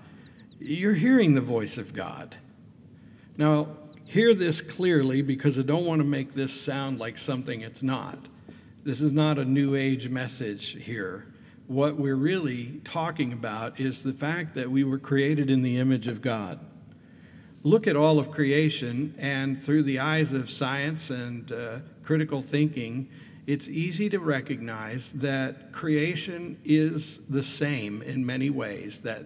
you're 0.59 0.93
hearing 0.93 1.33
the 1.33 1.41
voice 1.41 1.77
of 1.77 1.93
God. 1.93 2.35
Now, 3.37 3.67
hear 4.07 4.33
this 4.33 4.61
clearly 4.61 5.21
because 5.21 5.57
I 5.57 5.63
don't 5.63 5.85
want 5.85 6.01
to 6.01 6.07
make 6.07 6.33
this 6.33 6.53
sound 6.53 6.99
like 6.99 7.17
something 7.17 7.61
it's 7.61 7.81
not. 7.81 8.19
This 8.83 9.01
is 9.01 9.13
not 9.13 9.39
a 9.39 9.45
new 9.45 9.75
age 9.75 10.09
message 10.09 10.83
here. 10.83 11.25
What 11.67 11.95
we're 11.95 12.15
really 12.15 12.81
talking 12.83 13.33
about 13.33 13.79
is 13.79 14.03
the 14.03 14.13
fact 14.13 14.53
that 14.55 14.69
we 14.69 14.83
were 14.83 14.99
created 14.99 15.49
in 15.49 15.63
the 15.63 15.79
image 15.79 16.07
of 16.07 16.21
God 16.21 16.59
look 17.67 17.85
at 17.85 17.97
all 17.97 18.17
of 18.17 18.31
creation, 18.31 19.13
and 19.17 19.61
through 19.61 19.83
the 19.83 19.99
eyes 19.99 20.31
of 20.31 20.49
science 20.49 21.09
and 21.09 21.51
uh, 21.51 21.79
critical 22.03 22.41
thinking, 22.41 23.09
it's 23.47 23.69
easy 23.69 24.09
to 24.09 24.19
recognize 24.19 25.13
that 25.13 25.71
creation 25.71 26.57
is 26.65 27.19
the 27.27 27.41
same 27.41 28.01
in 28.01 28.25
many 28.25 28.49
ways, 28.49 28.99
that 28.99 29.21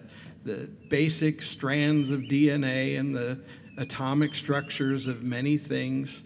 the 0.45 0.69
basic 0.89 1.41
strands 1.41 2.11
of 2.11 2.21
DNA 2.21 2.99
and 2.99 3.15
the 3.15 3.39
atomic 3.79 4.35
structures 4.35 5.07
of 5.07 5.23
many 5.23 5.57
things 5.57 6.23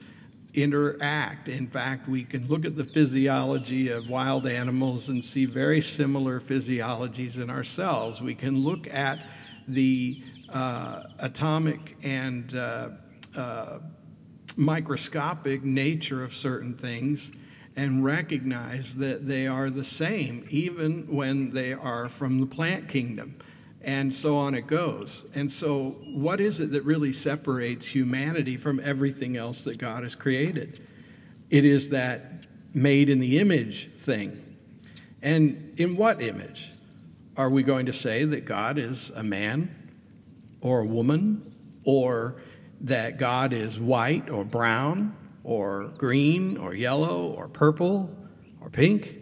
interact. 0.54 1.48
In 1.48 1.68
fact, 1.68 2.10
we 2.10 2.26
can 2.26 2.46
look 2.48 2.66
at 2.66 2.76
the 2.76 2.84
physiology 2.84 3.90
of 3.90 4.10
wild 4.10 4.46
animals 4.46 5.08
and 5.08 5.24
see 5.24 5.46
very 5.46 5.80
similar 5.80 6.42
physiologies 6.42 7.42
in 7.42 7.50
ourselves. 7.50 8.22
We 8.22 8.36
can 8.36 8.60
look 8.60 8.94
at 8.94 9.20
the 9.70 10.22
uh, 10.50 11.04
atomic 11.20 11.96
and 12.04 12.54
uh, 12.56 12.90
uh, 13.38 13.80
microscopic 14.58 15.64
nature 15.64 16.26
of 16.26 16.34
certain 16.34 16.74
things 16.76 17.32
and 17.76 18.04
recognize 18.04 18.96
that 18.96 19.26
they 19.26 19.48
are 19.48 19.70
the 19.70 19.84
same, 19.84 20.46
even 20.50 21.14
when 21.14 21.52
they 21.52 21.74
are 21.74 22.08
from 22.08 22.40
the 22.40 22.46
plant 22.46 22.88
kingdom. 22.88 23.36
And 23.82 24.12
so 24.12 24.38
on 24.38 24.56
it 24.56 24.66
goes. 24.66 25.26
And 25.36 25.52
so, 25.52 25.92
what 26.14 26.40
is 26.40 26.60
it 26.60 26.72
that 26.72 26.84
really 26.84 27.14
separates 27.14 27.86
humanity 27.86 28.58
from 28.58 28.80
everything 28.80 29.38
else 29.38 29.64
that 29.66 29.78
God 29.78 30.04
has 30.04 30.16
created? 30.16 30.82
It 31.50 31.66
is 31.66 31.90
that 31.90 32.46
made 32.74 33.10
in 33.10 33.20
the 33.20 33.40
image 33.40 33.92
thing. 33.94 34.42
And 35.22 35.74
in 35.78 35.98
what 35.98 36.22
image? 36.22 36.72
Are 37.38 37.50
we 37.50 37.64
going 37.64 37.88
to 37.88 37.94
say 37.94 38.24
that 38.24 38.46
God 38.46 38.78
is 38.78 39.10
a 39.12 39.22
man 39.22 39.76
or 40.62 40.80
a 40.80 40.86
woman, 40.86 41.54
or 41.84 42.42
that 42.82 43.20
God 43.20 43.54
is 43.54 43.80
white 43.80 44.30
or 44.30 44.44
brown 44.44 45.16
or 45.46 45.92
green 45.98 46.58
or 46.58 46.74
yellow 46.74 47.28
or 47.28 47.48
purple 47.48 48.10
or 48.60 48.70
pink. 48.70 49.16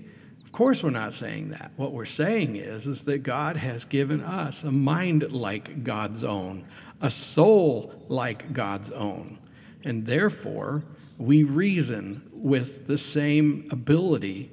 Of 0.46 0.52
course, 0.54 0.82
we're 0.82 0.90
not 0.90 1.14
saying 1.14 1.50
that. 1.50 1.72
What 1.76 1.92
we're 1.92 2.06
saying 2.06 2.56
is, 2.56 2.88
is 2.88 3.04
that 3.04 3.20
God 3.20 3.58
has 3.58 3.86
given 3.86 4.22
us 4.22 4.64
a 4.64 4.72
mind 4.72 5.32
like 5.32 5.84
God's 5.84 6.24
own, 6.24 6.66
a 7.02 7.10
soul 7.10 7.94
like 8.08 8.54
God's 8.54 8.90
own. 8.90 9.38
And 9.84 10.06
therefore, 10.06 10.84
we 11.18 11.44
reason 11.44 12.30
with 12.32 12.88
the 12.88 12.98
same 12.98 13.68
ability 13.72 14.52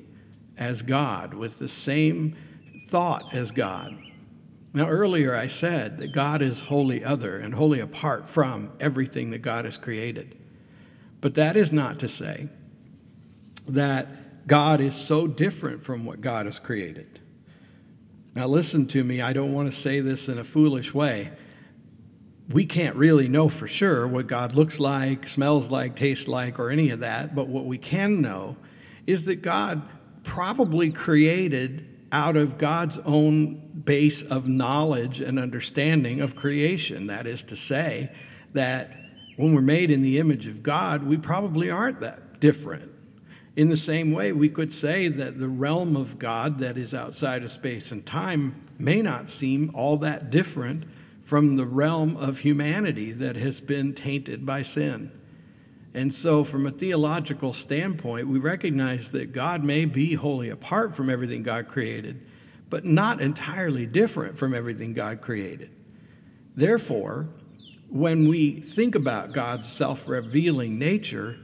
as 0.56 0.82
God, 0.82 1.34
with 1.34 1.58
the 1.58 1.68
same 1.68 2.36
thought 2.88 3.32
as 3.32 3.52
God. 3.52 3.96
Now, 4.72 4.88
earlier 4.88 5.34
I 5.34 5.46
said 5.46 5.98
that 5.98 6.12
God 6.12 6.42
is 6.42 6.62
wholly 6.62 7.04
other 7.04 7.38
and 7.38 7.54
wholly 7.54 7.80
apart 7.80 8.28
from 8.28 8.72
everything 8.80 9.30
that 9.30 9.42
God 9.42 9.64
has 9.64 9.76
created. 9.76 10.39
But 11.20 11.34
that 11.34 11.56
is 11.56 11.72
not 11.72 11.98
to 12.00 12.08
say 12.08 12.48
that 13.68 14.46
God 14.46 14.80
is 14.80 14.94
so 14.94 15.26
different 15.26 15.84
from 15.84 16.04
what 16.04 16.20
God 16.20 16.46
has 16.46 16.58
created. 16.58 17.20
Now, 18.34 18.46
listen 18.46 18.86
to 18.88 19.04
me, 19.04 19.20
I 19.20 19.32
don't 19.32 19.52
want 19.52 19.70
to 19.70 19.76
say 19.76 20.00
this 20.00 20.28
in 20.28 20.38
a 20.38 20.44
foolish 20.44 20.94
way. 20.94 21.30
We 22.48 22.64
can't 22.64 22.96
really 22.96 23.28
know 23.28 23.48
for 23.48 23.68
sure 23.68 24.08
what 24.08 24.26
God 24.26 24.54
looks 24.54 24.80
like, 24.80 25.28
smells 25.28 25.70
like, 25.70 25.94
tastes 25.94 26.26
like, 26.26 26.58
or 26.58 26.70
any 26.70 26.90
of 26.90 27.00
that, 27.00 27.34
but 27.34 27.48
what 27.48 27.64
we 27.64 27.78
can 27.78 28.20
know 28.20 28.56
is 29.06 29.26
that 29.26 29.42
God 29.42 29.88
probably 30.24 30.90
created 30.90 31.86
out 32.12 32.36
of 32.36 32.58
God's 32.58 32.98
own 33.00 33.62
base 33.84 34.22
of 34.22 34.48
knowledge 34.48 35.20
and 35.20 35.38
understanding 35.38 36.20
of 36.20 36.34
creation. 36.34 37.06
That 37.06 37.26
is 37.26 37.42
to 37.44 37.56
say, 37.56 38.10
that 38.52 38.90
when 39.40 39.54
we're 39.54 39.62
made 39.62 39.90
in 39.90 40.02
the 40.02 40.18
image 40.18 40.46
of 40.46 40.62
God, 40.62 41.02
we 41.02 41.16
probably 41.16 41.70
aren't 41.70 42.00
that 42.00 42.40
different. 42.40 42.92
In 43.56 43.70
the 43.70 43.76
same 43.76 44.12
way, 44.12 44.32
we 44.32 44.50
could 44.50 44.70
say 44.70 45.08
that 45.08 45.38
the 45.38 45.48
realm 45.48 45.96
of 45.96 46.18
God 46.18 46.58
that 46.58 46.76
is 46.76 46.92
outside 46.92 47.42
of 47.42 47.50
space 47.50 47.90
and 47.90 48.04
time 48.04 48.66
may 48.78 49.00
not 49.00 49.30
seem 49.30 49.70
all 49.72 49.96
that 49.98 50.28
different 50.28 50.84
from 51.24 51.56
the 51.56 51.64
realm 51.64 52.18
of 52.18 52.40
humanity 52.40 53.12
that 53.12 53.36
has 53.36 53.62
been 53.62 53.94
tainted 53.94 54.44
by 54.44 54.60
sin. 54.60 55.10
And 55.94 56.12
so, 56.12 56.44
from 56.44 56.66
a 56.66 56.70
theological 56.70 57.54
standpoint, 57.54 58.28
we 58.28 58.38
recognize 58.38 59.10
that 59.12 59.32
God 59.32 59.64
may 59.64 59.86
be 59.86 60.12
wholly 60.12 60.50
apart 60.50 60.94
from 60.94 61.08
everything 61.08 61.42
God 61.42 61.66
created, 61.66 62.28
but 62.68 62.84
not 62.84 63.22
entirely 63.22 63.86
different 63.86 64.36
from 64.36 64.52
everything 64.52 64.92
God 64.92 65.22
created. 65.22 65.70
Therefore, 66.54 67.30
when 67.90 68.28
we 68.28 68.60
think 68.60 68.94
about 68.94 69.32
God's 69.32 69.66
self 69.66 70.08
revealing 70.08 70.78
nature, 70.78 71.36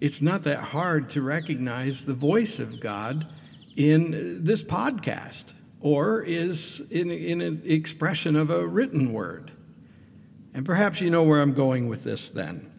it's 0.00 0.22
not 0.22 0.42
that 0.44 0.58
hard 0.58 1.10
to 1.10 1.22
recognize 1.22 2.04
the 2.04 2.14
voice 2.14 2.58
of 2.58 2.80
God 2.80 3.26
in 3.76 4.44
this 4.44 4.62
podcast 4.62 5.54
or 5.80 6.22
is 6.22 6.80
in, 6.90 7.10
in 7.10 7.40
an 7.40 7.62
expression 7.64 8.36
of 8.36 8.50
a 8.50 8.66
written 8.66 9.12
word. 9.12 9.52
And 10.54 10.64
perhaps 10.64 11.00
you 11.00 11.10
know 11.10 11.22
where 11.22 11.40
I'm 11.40 11.52
going 11.52 11.88
with 11.88 12.04
this 12.04 12.30
then. 12.30 12.72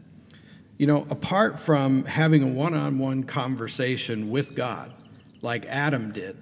You 0.78 0.88
know, 0.88 1.08
apart 1.10 1.60
from 1.60 2.06
having 2.06 2.44
a 2.44 2.48
one 2.48 2.74
on 2.74 3.00
one 3.00 3.24
conversation 3.24 4.30
with 4.30 4.56
God, 4.56 4.94
like 5.42 5.66
Adam 5.68 6.12
did, 6.12 6.38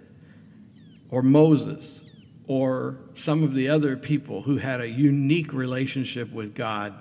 or 1.10 1.22
Moses, 1.22 2.05
or 2.48 2.98
some 3.14 3.44
of 3.44 3.54
the 3.54 3.70
other 3.70 3.98
people 3.98 4.42
who 4.42 4.58
had 4.58 4.82
a 4.82 4.88
unique 4.88 5.54
relationship 5.54 6.32
with 6.32 6.54
God, 6.54 6.94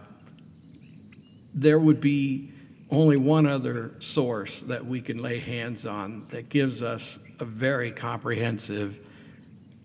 there 1.55 1.79
would 1.79 2.01
be 2.01 2.51
only 2.91 3.17
one 3.17 3.47
other 3.47 3.93
source 3.99 4.61
that 4.61 4.85
we 4.85 5.01
can 5.01 5.19
lay 5.19 5.39
hands 5.39 5.87
on 5.87 6.27
that 6.29 6.49
gives 6.49 6.83
us 6.83 7.19
a 7.41 7.45
very 7.45 7.91
comprehensive 7.91 8.99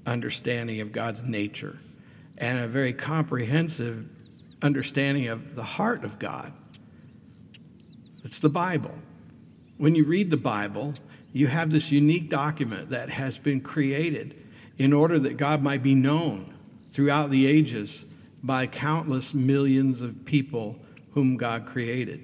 understanding 0.06 0.82
of 0.82 0.92
God's 0.92 1.24
nature 1.24 1.78
and 2.38 2.60
a 2.60 2.68
very 2.68 2.94
comprehensive 2.94 4.06
understanding 4.62 5.28
of 5.28 5.56
the 5.56 5.64
heart 5.64 6.04
of 6.04 6.20
God. 6.20 6.54
It's 8.24 8.40
the 8.40 8.50
Bible. 8.50 8.94
When 9.78 9.96
you 9.96 10.06
read 10.06 10.30
the 10.30 10.38
Bible, 10.38 10.94
you 11.32 11.48
have 11.48 11.70
this 11.70 11.92
unique 11.92 12.30
document 12.30 12.90
that 12.90 13.10
has 13.10 13.38
been 13.38 13.62
created 13.62 14.36
in 14.80 14.94
order 14.94 15.20
that 15.20 15.38
God 15.38 15.62
might 15.62 15.84
be 15.84 15.94
known 15.94 16.54
throughout 16.90 17.30
the 17.30 17.46
ages 17.46 18.06
by 18.42 18.66
countless 18.66 19.34
millions 19.34 20.02
of 20.02 20.26
people 20.26 20.80
whom 21.14 21.38
God 21.38 21.66
created. 21.66 22.22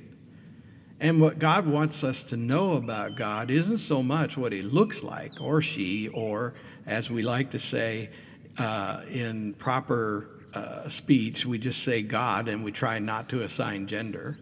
And 1.01 1.19
what 1.19 1.37
God 1.37 1.67
wants 1.67 2.05
us 2.05 2.23
to 2.23 2.37
know 2.37 2.77
about 2.77 3.17
God 3.17 3.51
isn't 3.51 3.77
so 3.77 4.01
much 4.01 4.37
what 4.37 4.53
he 4.53 4.61
looks 4.61 5.03
like, 5.03 5.41
or 5.41 5.61
she, 5.61 6.07
or 6.07 6.53
as 6.85 7.11
we 7.11 7.21
like 7.21 7.51
to 7.51 7.59
say 7.59 8.09
uh, 8.57 9.01
in 9.09 9.53
proper 9.55 10.29
uh, 10.53 10.87
speech, 10.87 11.45
we 11.45 11.57
just 11.57 11.83
say 11.83 12.01
God 12.01 12.47
and 12.47 12.63
we 12.63 12.71
try 12.71 12.97
not 12.99 13.27
to 13.29 13.43
assign 13.43 13.87
gender. 13.87 14.37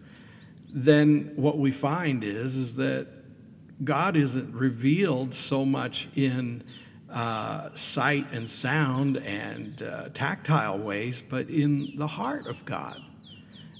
Then 0.72 1.32
what 1.34 1.58
we 1.58 1.72
find 1.72 2.22
is, 2.22 2.54
is 2.54 2.76
that 2.76 3.08
God 3.82 4.16
isn't 4.16 4.54
revealed 4.54 5.34
so 5.34 5.64
much 5.64 6.08
in 6.14 6.62
uh, 7.14 7.70
sight 7.70 8.26
and 8.32 8.50
sound 8.50 9.18
and 9.18 9.82
uh, 9.82 10.08
tactile 10.08 10.78
ways, 10.78 11.22
but 11.22 11.48
in 11.48 11.92
the 11.96 12.08
heart 12.08 12.48
of 12.48 12.64
God. 12.64 13.00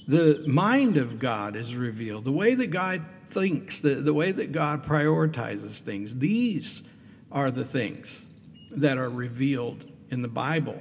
The 0.06 0.44
mind 0.46 0.96
of 0.98 1.18
God 1.18 1.56
is 1.56 1.74
revealed, 1.74 2.24
the 2.24 2.32
way 2.32 2.54
that 2.54 2.68
God 2.68 3.04
thinks, 3.26 3.80
the, 3.80 3.96
the 3.96 4.14
way 4.14 4.30
that 4.30 4.52
God 4.52 4.84
prioritizes 4.84 5.80
things. 5.80 6.14
These 6.16 6.84
are 7.32 7.50
the 7.50 7.64
things 7.64 8.26
that 8.70 8.98
are 8.98 9.10
revealed 9.10 9.86
in 10.10 10.22
the 10.22 10.28
Bible. 10.28 10.80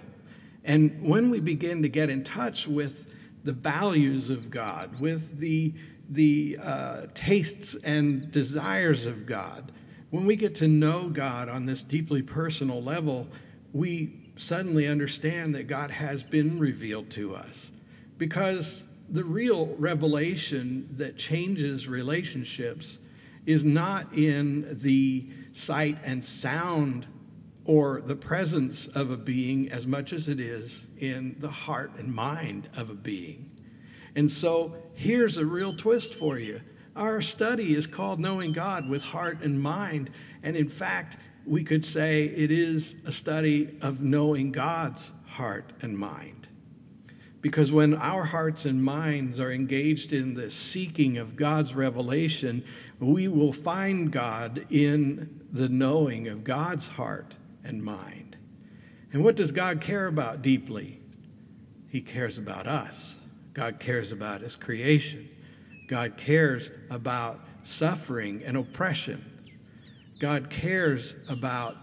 And 0.63 1.01
when 1.01 1.31
we 1.31 1.39
begin 1.39 1.81
to 1.81 1.89
get 1.89 2.11
in 2.11 2.23
touch 2.23 2.67
with 2.67 3.15
the 3.43 3.53
values 3.53 4.29
of 4.29 4.51
God, 4.51 4.99
with 4.99 5.39
the, 5.39 5.73
the 6.09 6.59
uh, 6.61 7.07
tastes 7.15 7.75
and 7.83 8.31
desires 8.31 9.07
of 9.07 9.25
God, 9.25 9.71
when 10.13 10.27
we 10.27 10.35
get 10.35 10.53
to 10.53 10.67
know 10.67 11.09
God 11.09 11.49
on 11.49 11.65
this 11.65 11.81
deeply 11.81 12.21
personal 12.21 12.83
level, 12.83 13.27
we 13.73 14.13
suddenly 14.35 14.87
understand 14.87 15.55
that 15.55 15.63
God 15.63 15.89
has 15.89 16.23
been 16.23 16.59
revealed 16.59 17.09
to 17.11 17.33
us. 17.33 17.71
Because 18.19 18.85
the 19.09 19.23
real 19.23 19.75
revelation 19.79 20.87
that 20.97 21.17
changes 21.17 21.87
relationships 21.87 22.99
is 23.47 23.65
not 23.65 24.13
in 24.13 24.77
the 24.83 25.31
sight 25.51 25.97
and 26.03 26.23
sound 26.23 27.07
or 27.65 27.99
the 28.01 28.15
presence 28.15 28.85
of 28.85 29.09
a 29.09 29.17
being 29.17 29.71
as 29.71 29.87
much 29.87 30.13
as 30.13 30.29
it 30.29 30.39
is 30.39 30.89
in 30.99 31.35
the 31.39 31.49
heart 31.49 31.89
and 31.97 32.13
mind 32.13 32.69
of 32.77 32.91
a 32.91 32.95
being. 32.95 33.49
And 34.15 34.29
so 34.29 34.75
here's 34.93 35.37
a 35.37 35.45
real 35.45 35.75
twist 35.75 36.13
for 36.13 36.37
you. 36.37 36.61
Our 36.95 37.21
study 37.21 37.75
is 37.75 37.87
called 37.87 38.19
Knowing 38.19 38.51
God 38.51 38.87
with 38.87 39.01
Heart 39.03 39.41
and 39.41 39.59
Mind. 39.59 40.11
And 40.43 40.55
in 40.55 40.69
fact, 40.69 41.17
we 41.45 41.63
could 41.63 41.83
say 41.83 42.25
it 42.25 42.51
is 42.51 42.95
a 43.05 43.11
study 43.11 43.77
of 43.81 44.01
knowing 44.01 44.51
God's 44.51 45.11
heart 45.25 45.73
and 45.81 45.97
mind. 45.97 46.47
Because 47.41 47.71
when 47.71 47.95
our 47.95 48.23
hearts 48.23 48.65
and 48.65 48.81
minds 48.81 49.39
are 49.39 49.51
engaged 49.51 50.13
in 50.13 50.33
the 50.33 50.49
seeking 50.49 51.17
of 51.17 51.35
God's 51.35 51.75
revelation, 51.75 52.63
we 52.99 53.27
will 53.27 53.51
find 53.51 54.11
God 54.11 54.65
in 54.69 55.41
the 55.51 55.67
knowing 55.67 56.29
of 56.29 56.43
God's 56.43 56.87
heart 56.87 57.35
and 57.63 57.83
mind. 57.83 58.37
And 59.11 59.23
what 59.23 59.35
does 59.35 59.51
God 59.51 59.81
care 59.81 60.07
about 60.07 60.41
deeply? 60.41 61.01
He 61.89 62.01
cares 62.01 62.37
about 62.37 62.65
us. 62.65 63.19
God 63.53 63.79
cares 63.79 64.11
about 64.11 64.41
His 64.41 64.55
creation. 64.55 65.29
God 65.93 66.17
cares 66.17 66.71
about 66.89 67.39
suffering 67.61 68.41
and 68.43 68.57
oppression. 68.57 69.23
God 70.19 70.49
cares 70.49 71.23
about 71.29 71.77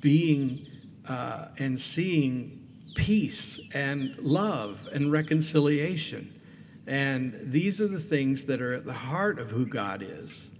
being 0.00 0.66
uh, 1.08 1.50
and 1.60 1.78
seeing 1.78 2.58
peace 2.96 3.60
and 3.72 4.18
love 4.18 4.88
and 4.92 5.12
reconciliation. 5.12 6.34
And 6.88 7.32
these 7.44 7.80
are 7.80 7.86
the 7.86 8.00
things 8.00 8.44
that 8.46 8.60
are 8.60 8.74
at 8.74 8.86
the 8.86 8.92
heart 8.92 9.38
of 9.38 9.52
who 9.52 9.66
God 9.66 10.02
is. 10.02 10.50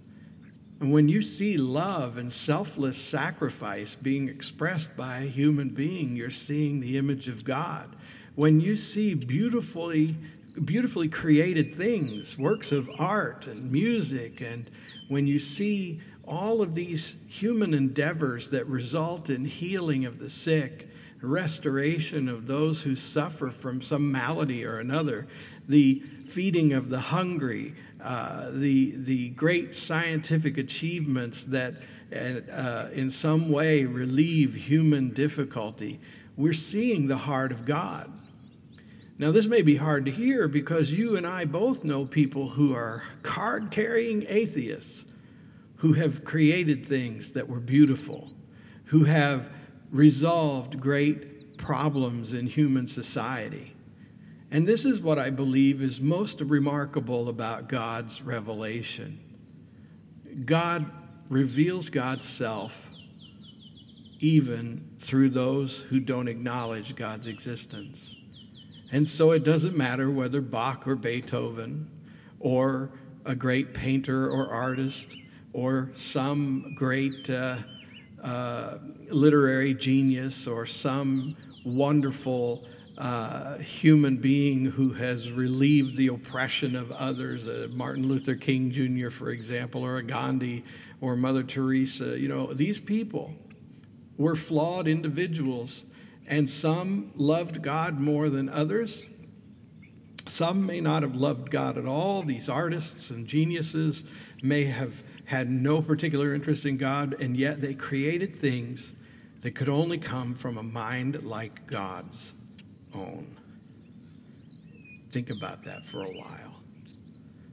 And 0.79 0.93
when 0.93 1.09
you 1.09 1.21
see 1.21 1.57
love 1.57 2.15
and 2.15 2.31
selfless 2.31 2.97
sacrifice 2.97 3.93
being 3.93 4.29
expressed 4.29 4.95
by 4.95 5.17
a 5.17 5.27
human 5.27 5.67
being, 5.67 6.15
you're 6.15 6.29
seeing 6.29 6.79
the 6.79 6.97
image 6.97 7.27
of 7.27 7.43
God. 7.43 7.89
When 8.35 8.61
you 8.61 8.77
see 8.77 9.15
beautifully, 9.15 10.15
beautifully 10.63 11.07
created 11.07 11.73
things, 11.75 12.37
works 12.37 12.71
of 12.71 12.89
art 12.97 13.47
and 13.47 13.71
music, 13.71 14.41
and 14.41 14.65
when 15.07 15.27
you 15.27 15.39
see 15.39 15.99
all 16.25 16.61
of 16.61 16.73
these 16.73 17.17
human 17.29 17.73
endeavors 17.73 18.49
that 18.49 18.65
result 18.67 19.29
in 19.29 19.45
healing 19.45 20.05
of 20.05 20.19
the 20.19 20.29
sick, 20.29 20.89
restoration 21.21 22.29
of 22.29 22.47
those 22.47 22.83
who 22.83 22.95
suffer 22.95 23.49
from 23.49 23.81
some 23.81 24.11
malady 24.11 24.65
or 24.65 24.79
another, 24.79 25.27
the 25.67 26.01
feeding 26.27 26.73
of 26.73 26.89
the 26.89 26.99
hungry, 26.99 27.73
uh, 28.01 28.51
the, 28.51 28.93
the 28.97 29.29
great 29.29 29.75
scientific 29.75 30.57
achievements 30.57 31.45
that 31.45 31.75
uh, 32.13 32.89
in 32.93 33.09
some 33.09 33.49
way 33.49 33.85
relieve 33.85 34.53
human 34.53 35.09
difficulty, 35.09 35.99
we're 36.37 36.53
seeing 36.53 37.07
the 37.07 37.17
heart 37.17 37.51
of 37.51 37.65
God. 37.65 38.11
Now, 39.17 39.31
this 39.31 39.47
may 39.47 39.61
be 39.61 39.77
hard 39.77 40.05
to 40.05 40.11
hear 40.11 40.47
because 40.47 40.91
you 40.91 41.15
and 41.15 41.25
I 41.25 41.45
both 41.45 41.85
know 41.85 42.05
people 42.05 42.49
who 42.49 42.73
are 42.73 43.03
card 43.23 43.71
carrying 43.71 44.25
atheists 44.27 45.05
who 45.77 45.93
have 45.93 46.25
created 46.25 46.85
things 46.85 47.31
that 47.33 47.47
were 47.47 47.61
beautiful, 47.61 48.31
who 48.85 49.05
have 49.05 49.49
resolved 49.91 50.79
great 50.79 51.57
problems 51.57 52.33
in 52.33 52.47
human 52.47 52.85
society. 52.85 53.73
And 54.51 54.67
this 54.67 54.83
is 54.83 55.01
what 55.01 55.19
I 55.19 55.29
believe 55.29 55.81
is 55.81 56.01
most 56.01 56.41
remarkable 56.41 57.29
about 57.29 57.69
God's 57.69 58.21
revelation. 58.21 59.19
God 60.45 60.91
reveals 61.29 61.89
God's 61.89 62.27
self 62.27 62.89
even 64.19 64.89
through 64.99 65.29
those 65.29 65.79
who 65.79 65.99
don't 65.99 66.27
acknowledge 66.27 66.95
God's 66.95 67.27
existence. 67.27 68.17
And 68.91 69.07
so 69.07 69.31
it 69.31 69.43
doesn't 69.43 69.75
matter 69.75 70.09
whether 70.09 70.41
Bach 70.41 70.87
or 70.87 70.95
Beethoven 70.95 71.89
or 72.39 72.91
a 73.25 73.35
great 73.35 73.73
painter 73.73 74.29
or 74.29 74.49
artist 74.49 75.17
or 75.53 75.89
some 75.93 76.75
great 76.75 77.29
uh, 77.29 77.57
uh, 78.21 78.77
literary 79.09 79.73
genius 79.73 80.47
or 80.47 80.65
some 80.65 81.35
wonderful 81.63 82.65
uh, 82.97 83.57
human 83.57 84.17
being 84.17 84.65
who 84.65 84.93
has 84.93 85.31
relieved 85.31 85.97
the 85.97 86.07
oppression 86.07 86.75
of 86.75 86.91
others, 86.91 87.47
uh, 87.47 87.67
Martin 87.71 88.07
Luther 88.07 88.35
King 88.35 88.71
Jr., 88.71 89.09
for 89.09 89.31
example, 89.31 89.83
or 89.83 89.97
a 89.97 90.03
Gandhi 90.03 90.63
or 91.01 91.15
Mother 91.15 91.43
Teresa. 91.43 92.17
You 92.17 92.29
know, 92.29 92.53
these 92.53 92.79
people 92.79 93.33
were 94.17 94.35
flawed 94.35 94.87
individuals, 94.87 95.85
and 96.27 96.49
some 96.49 97.11
loved 97.15 97.61
God 97.61 97.99
more 97.99 98.29
than 98.29 98.49
others. 98.49 99.05
Some 100.25 100.65
may 100.65 100.81
not 100.81 101.03
have 101.03 101.15
loved 101.15 101.51
God 101.51 101.77
at 101.77 101.85
all. 101.85 102.23
These 102.23 102.49
artists 102.49 103.11
and 103.11 103.27
geniuses 103.27 104.09
may 104.41 104.63
have 104.65 105.03
had 105.25 105.49
no 105.49 105.81
particular 105.81 106.33
interest 106.33 106.65
in 106.65 106.77
God, 106.77 107.15
and 107.19 107.37
yet 107.37 107.61
they 107.61 107.73
created 107.73 108.33
things 108.33 108.95
that 109.41 109.53
could 109.53 109.69
only 109.69 109.97
come 109.97 110.33
from 110.33 110.57
a 110.57 110.63
mind 110.63 111.23
like 111.23 111.67
God's 111.67 112.33
own. 112.95 113.35
Think 115.09 115.29
about 115.29 115.63
that 115.63 115.85
for 115.85 116.03
a 116.03 116.09
while. 116.09 116.61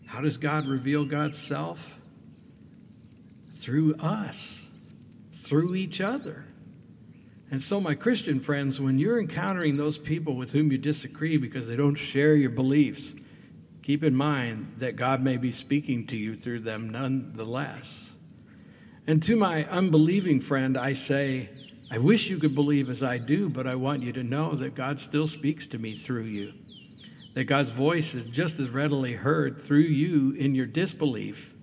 How 0.07 0.21
does 0.21 0.37
God 0.37 0.67
reveal 0.67 1.05
God's 1.05 1.39
self? 1.39 1.99
Through 3.53 3.95
us, 3.97 4.69
through 5.31 5.75
each 5.75 6.01
other. 6.01 6.47
And 7.53 7.63
so, 7.63 7.83
my 7.83 7.95
Christian 7.95 8.41
friends, 8.41 8.81
when 8.81 8.99
you're 8.99 9.21
encountering 9.21 9.77
those 9.77 9.99
people 9.99 10.37
with 10.37 10.53
whom 10.53 10.73
you 10.73 10.79
disagree 10.79 11.37
because 11.37 11.69
they 11.69 11.77
don't 11.77 11.97
share 11.97 12.35
your 12.35 12.49
beliefs, 12.49 13.15
keep 13.83 14.03
in 14.03 14.17
mind 14.17 14.77
that 14.79 14.97
God 14.97 15.23
may 15.23 15.37
be 15.37 15.53
speaking 15.53 16.07
to 16.07 16.17
you 16.17 16.35
through 16.35 16.61
them 16.61 16.89
nonetheless. 16.89 18.17
And 19.07 19.23
to 19.25 19.37
my 19.37 19.67
unbelieving 19.67 20.41
friend, 20.41 20.79
I 20.79 20.95
say, 20.95 21.51
I 21.91 21.99
wish 21.99 22.31
you 22.31 22.39
could 22.39 22.55
believe 22.55 22.89
as 22.89 23.03
I 23.03 23.19
do, 23.19 23.51
but 23.51 23.67
I 23.67 23.75
want 23.75 24.03
you 24.03 24.15
to 24.15 24.23
know 24.23 24.55
that 24.55 24.75
God 24.75 24.99
still 24.99 25.27
speaks 25.27 25.67
to 25.69 25.79
me 25.79 25.93
through 25.93 26.25
you. 26.25 26.55
That 27.35 27.45
God's 27.45 27.69
voice 27.69 28.15
is 28.15 28.25
just 28.25 28.61
as 28.61 28.71
readily 28.71 29.13
heard 29.13 29.61
through 29.61 29.81
you 29.81 30.33
in 30.39 30.55
your 30.55 30.65
disbelief 30.65 31.55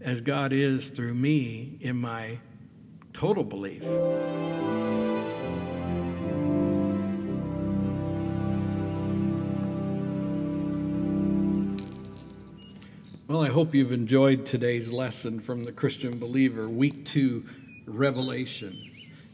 as 0.00 0.20
God 0.20 0.52
is 0.52 0.90
through 0.90 1.14
me 1.14 1.78
in 1.80 1.96
my 1.96 2.38
total 3.12 3.44
belief. 3.44 3.82
Well, 13.28 13.42
I 13.42 13.48
hope 13.48 13.74
you've 13.74 13.92
enjoyed 13.92 14.44
today's 14.44 14.92
lesson 14.92 15.40
from 15.40 15.64
the 15.64 15.72
Christian 15.72 16.18
Believer, 16.18 16.68
week 16.68 17.04
two, 17.04 17.44
Revelation 17.86 18.90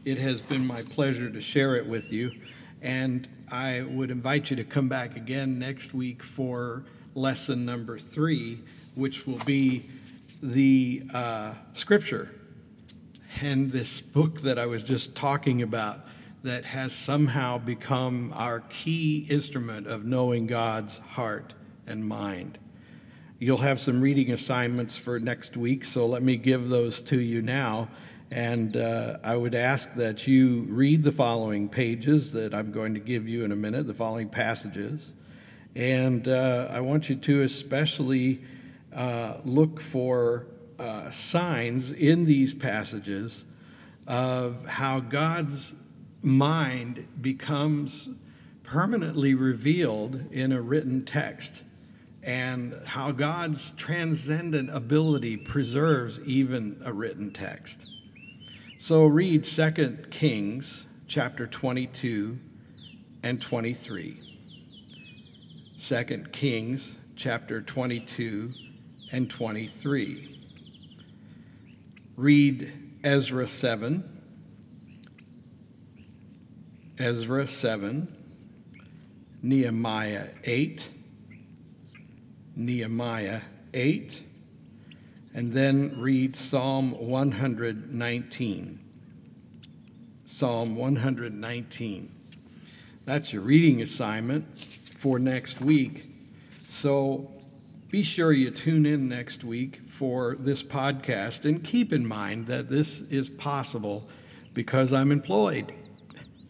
it 0.07 0.19
has 0.19 0.39
been 0.39 0.65
my 0.65 0.83
pleasure 0.83 1.29
to 1.29 1.41
share 1.41 1.75
it 1.75 1.85
with 1.85 2.13
you. 2.13 2.31
And 2.81 3.27
I 3.51 3.81
would 3.81 4.09
invite 4.09 4.49
you 4.49 4.55
to 4.55 4.63
come 4.63 4.87
back 4.87 5.17
again 5.17 5.59
next 5.59 5.93
week 5.93 6.23
for 6.23 6.85
lesson 7.13 7.65
number 7.65 7.99
three, 7.99 8.61
which 8.95 9.27
will 9.27 9.43
be 9.43 9.83
the 10.41 11.03
uh, 11.13 11.55
scripture 11.73 12.33
and 13.41 13.71
this 13.71 14.01
book 14.01 14.41
that 14.41 14.57
I 14.57 14.65
was 14.65 14.83
just 14.83 15.15
talking 15.15 15.61
about 15.61 16.05
that 16.43 16.65
has 16.65 16.93
somehow 16.93 17.57
become 17.57 18.33
our 18.35 18.61
key 18.61 19.27
instrument 19.29 19.87
of 19.87 20.05
knowing 20.05 20.47
God's 20.47 20.99
heart 20.99 21.53
and 21.85 22.07
mind. 22.07 22.57
You'll 23.39 23.57
have 23.57 23.79
some 23.79 24.01
reading 24.01 24.31
assignments 24.31 24.97
for 24.97 25.19
next 25.19 25.57
week, 25.57 25.83
so 25.83 26.05
let 26.05 26.23
me 26.23 26.37
give 26.37 26.69
those 26.69 27.01
to 27.01 27.19
you 27.19 27.41
now. 27.41 27.87
And 28.31 28.75
uh, 28.75 29.17
I 29.23 29.35
would 29.35 29.55
ask 29.55 29.93
that 29.93 30.27
you 30.27 30.65
read 30.69 31.03
the 31.03 31.11
following 31.11 31.69
pages 31.69 32.33
that 32.33 32.53
I'm 32.53 32.71
going 32.71 32.93
to 32.95 32.99
give 32.99 33.27
you 33.27 33.45
in 33.45 33.51
a 33.51 33.55
minute, 33.55 33.87
the 33.87 33.93
following 33.93 34.29
passages. 34.29 35.11
And 35.75 36.27
uh, 36.27 36.67
I 36.71 36.81
want 36.81 37.09
you 37.09 37.15
to 37.15 37.43
especially 37.43 38.41
uh, 38.93 39.37
look 39.45 39.79
for 39.79 40.47
uh, 40.79 41.09
signs 41.09 41.91
in 41.91 42.25
these 42.25 42.53
passages 42.53 43.45
of 44.05 44.65
how 44.67 44.99
God's 44.99 45.75
mind 46.21 47.07
becomes 47.19 48.09
permanently 48.63 49.33
revealed 49.33 50.31
in 50.31 50.51
a 50.51 50.61
written 50.61 51.05
text 51.05 51.63
and 52.23 52.75
how 52.85 53.11
God's 53.11 53.71
transcendent 53.71 54.69
ability 54.69 55.37
preserves 55.37 56.19
even 56.25 56.81
a 56.83 56.91
written 56.91 57.31
text. 57.31 57.85
So 58.77 59.05
read 59.05 59.45
2 59.45 59.97
Kings 60.11 60.85
chapter 61.07 61.47
22 61.47 62.37
and 63.23 63.41
23. 63.41 64.19
2 65.79 66.25
Kings 66.31 66.97
chapter 67.15 67.61
22 67.61 68.51
and 69.11 69.29
23. 69.29 70.36
Read 72.17 72.99
Ezra 73.03 73.47
7 73.47 74.17
Ezra 76.99 77.45
7, 77.45 78.07
Nehemiah 79.43 80.29
8, 80.43 80.89
Nehemiah 82.55 83.41
8, 83.71 84.23
and 85.35 85.53
then 85.53 85.99
read 85.99 86.35
Psalm 86.35 86.93
119. 86.93 88.79
Psalm 90.25 90.75
119. 90.75 92.11
That's 93.05 93.31
your 93.31 93.43
reading 93.43 93.81
assignment 93.81 94.59
for 94.97 95.19
next 95.19 95.61
week. 95.61 96.05
So 96.67 97.31
be 97.89 98.03
sure 98.03 98.33
you 98.33 98.51
tune 98.51 98.85
in 98.85 99.07
next 99.07 99.45
week 99.45 99.77
for 99.87 100.35
this 100.39 100.61
podcast 100.61 101.45
and 101.45 101.63
keep 101.63 101.93
in 101.93 102.05
mind 102.05 102.47
that 102.47 102.69
this 102.69 102.99
is 103.01 103.29
possible 103.29 104.09
because 104.53 104.91
I'm 104.91 105.11
employed. 105.11 105.71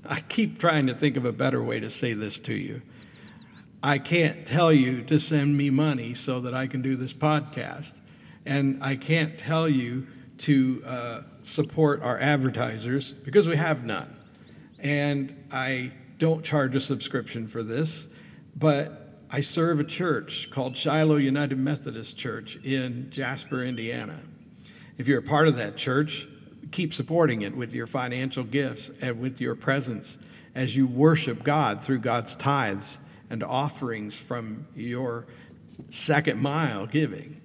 I 0.03 0.21
keep 0.21 0.57
trying 0.57 0.87
to 0.87 0.95
think 0.95 1.15
of 1.15 1.25
a 1.25 1.31
better 1.31 1.61
way 1.61 1.79
to 1.79 1.91
say 1.91 2.13
this 2.13 2.39
to 2.39 2.53
you. 2.53 2.79
I 3.83 3.99
can't 3.99 4.47
tell 4.47 4.73
you 4.73 5.03
to 5.03 5.19
send 5.19 5.55
me 5.55 5.69
money 5.69 6.15
so 6.15 6.39
that 6.41 6.55
I 6.55 6.65
can 6.65 6.81
do 6.81 6.95
this 6.95 7.13
podcast. 7.13 7.93
And 8.45 8.83
I 8.83 8.95
can't 8.95 9.37
tell 9.37 9.69
you 9.69 10.07
to 10.39 10.81
uh, 10.85 11.21
support 11.43 12.01
our 12.01 12.17
advertisers 12.17 13.13
because 13.13 13.47
we 13.47 13.57
have 13.57 13.85
none. 13.85 14.09
And 14.79 15.35
I 15.51 15.91
don't 16.17 16.43
charge 16.43 16.75
a 16.75 16.79
subscription 16.79 17.47
for 17.47 17.61
this, 17.61 18.07
but 18.55 19.06
I 19.29 19.41
serve 19.41 19.81
a 19.81 19.83
church 19.83 20.49
called 20.51 20.77
Shiloh 20.77 21.17
United 21.17 21.57
Methodist 21.57 22.17
Church 22.17 22.55
in 22.63 23.11
Jasper, 23.11 23.61
Indiana. 23.61 24.21
If 24.97 25.09
you're 25.09 25.19
a 25.19 25.23
part 25.23 25.49
of 25.49 25.57
that 25.57 25.75
church, 25.75 26.25
keep 26.71 26.93
supporting 26.93 27.41
it 27.41 27.53
with 27.53 27.73
your 27.73 27.87
financial 27.87 28.45
gifts 28.45 28.89
and 29.01 29.19
with 29.19 29.41
your 29.41 29.53
presence 29.53 30.17
as 30.55 30.77
you 30.77 30.87
worship 30.87 31.43
God 31.43 31.83
through 31.83 31.99
God's 31.99 32.37
tithes 32.37 32.99
and 33.29 33.43
offerings 33.43 34.17
from 34.17 34.65
your 34.77 35.27
second 35.89 36.41
mile 36.41 36.85
giving. 36.85 37.41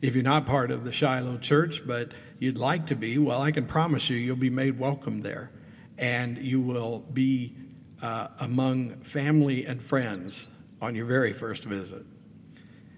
If 0.00 0.14
you're 0.14 0.24
not 0.24 0.46
part 0.46 0.70
of 0.70 0.84
the 0.84 0.92
Shiloh 0.92 1.36
Church, 1.36 1.86
but 1.86 2.12
you'd 2.38 2.56
like 2.56 2.86
to 2.86 2.96
be, 2.96 3.18
well, 3.18 3.42
I 3.42 3.50
can 3.50 3.66
promise 3.66 4.08
you, 4.08 4.16
you'll 4.16 4.36
be 4.36 4.48
made 4.48 4.78
welcome 4.78 5.20
there. 5.20 5.50
And 5.98 6.38
you 6.38 6.62
will 6.62 7.00
be 7.00 7.54
uh, 8.00 8.28
among 8.40 8.96
family 9.00 9.66
and 9.66 9.82
friends 9.82 10.48
on 10.86 10.94
your 10.94 11.06
very 11.06 11.32
first 11.32 11.64
visit. 11.64 12.04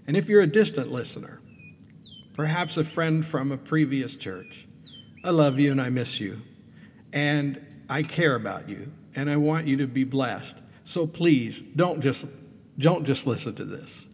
And 0.07 0.17
if 0.17 0.29
you're 0.29 0.43
a 0.43 0.47
distant 0.47 0.93
listener, 0.93 1.41
perhaps 2.35 2.77
a 2.77 2.85
friend 2.85 3.25
from 3.25 3.51
a 3.51 3.57
previous 3.57 4.15
church, 4.15 4.67
I 5.25 5.31
love 5.31 5.59
you 5.59 5.73
and 5.73 5.81
I 5.81 5.89
miss 5.89 6.21
you. 6.21 6.41
And 7.15 7.65
I 7.89 8.03
care 8.03 8.35
about 8.35 8.69
you 8.69 8.93
and 9.15 9.31
I 9.31 9.39
want 9.39 9.67
you 9.67 9.79
to 9.79 9.87
be 9.87 10.05
blessed. 10.05 10.61
So 10.85 11.07
please 11.07 11.63
don't 11.63 12.01
just 12.01 12.29
don't 12.79 13.05
just 13.05 13.27
listen 13.27 13.55
to 13.57 13.65
this. 13.65 14.07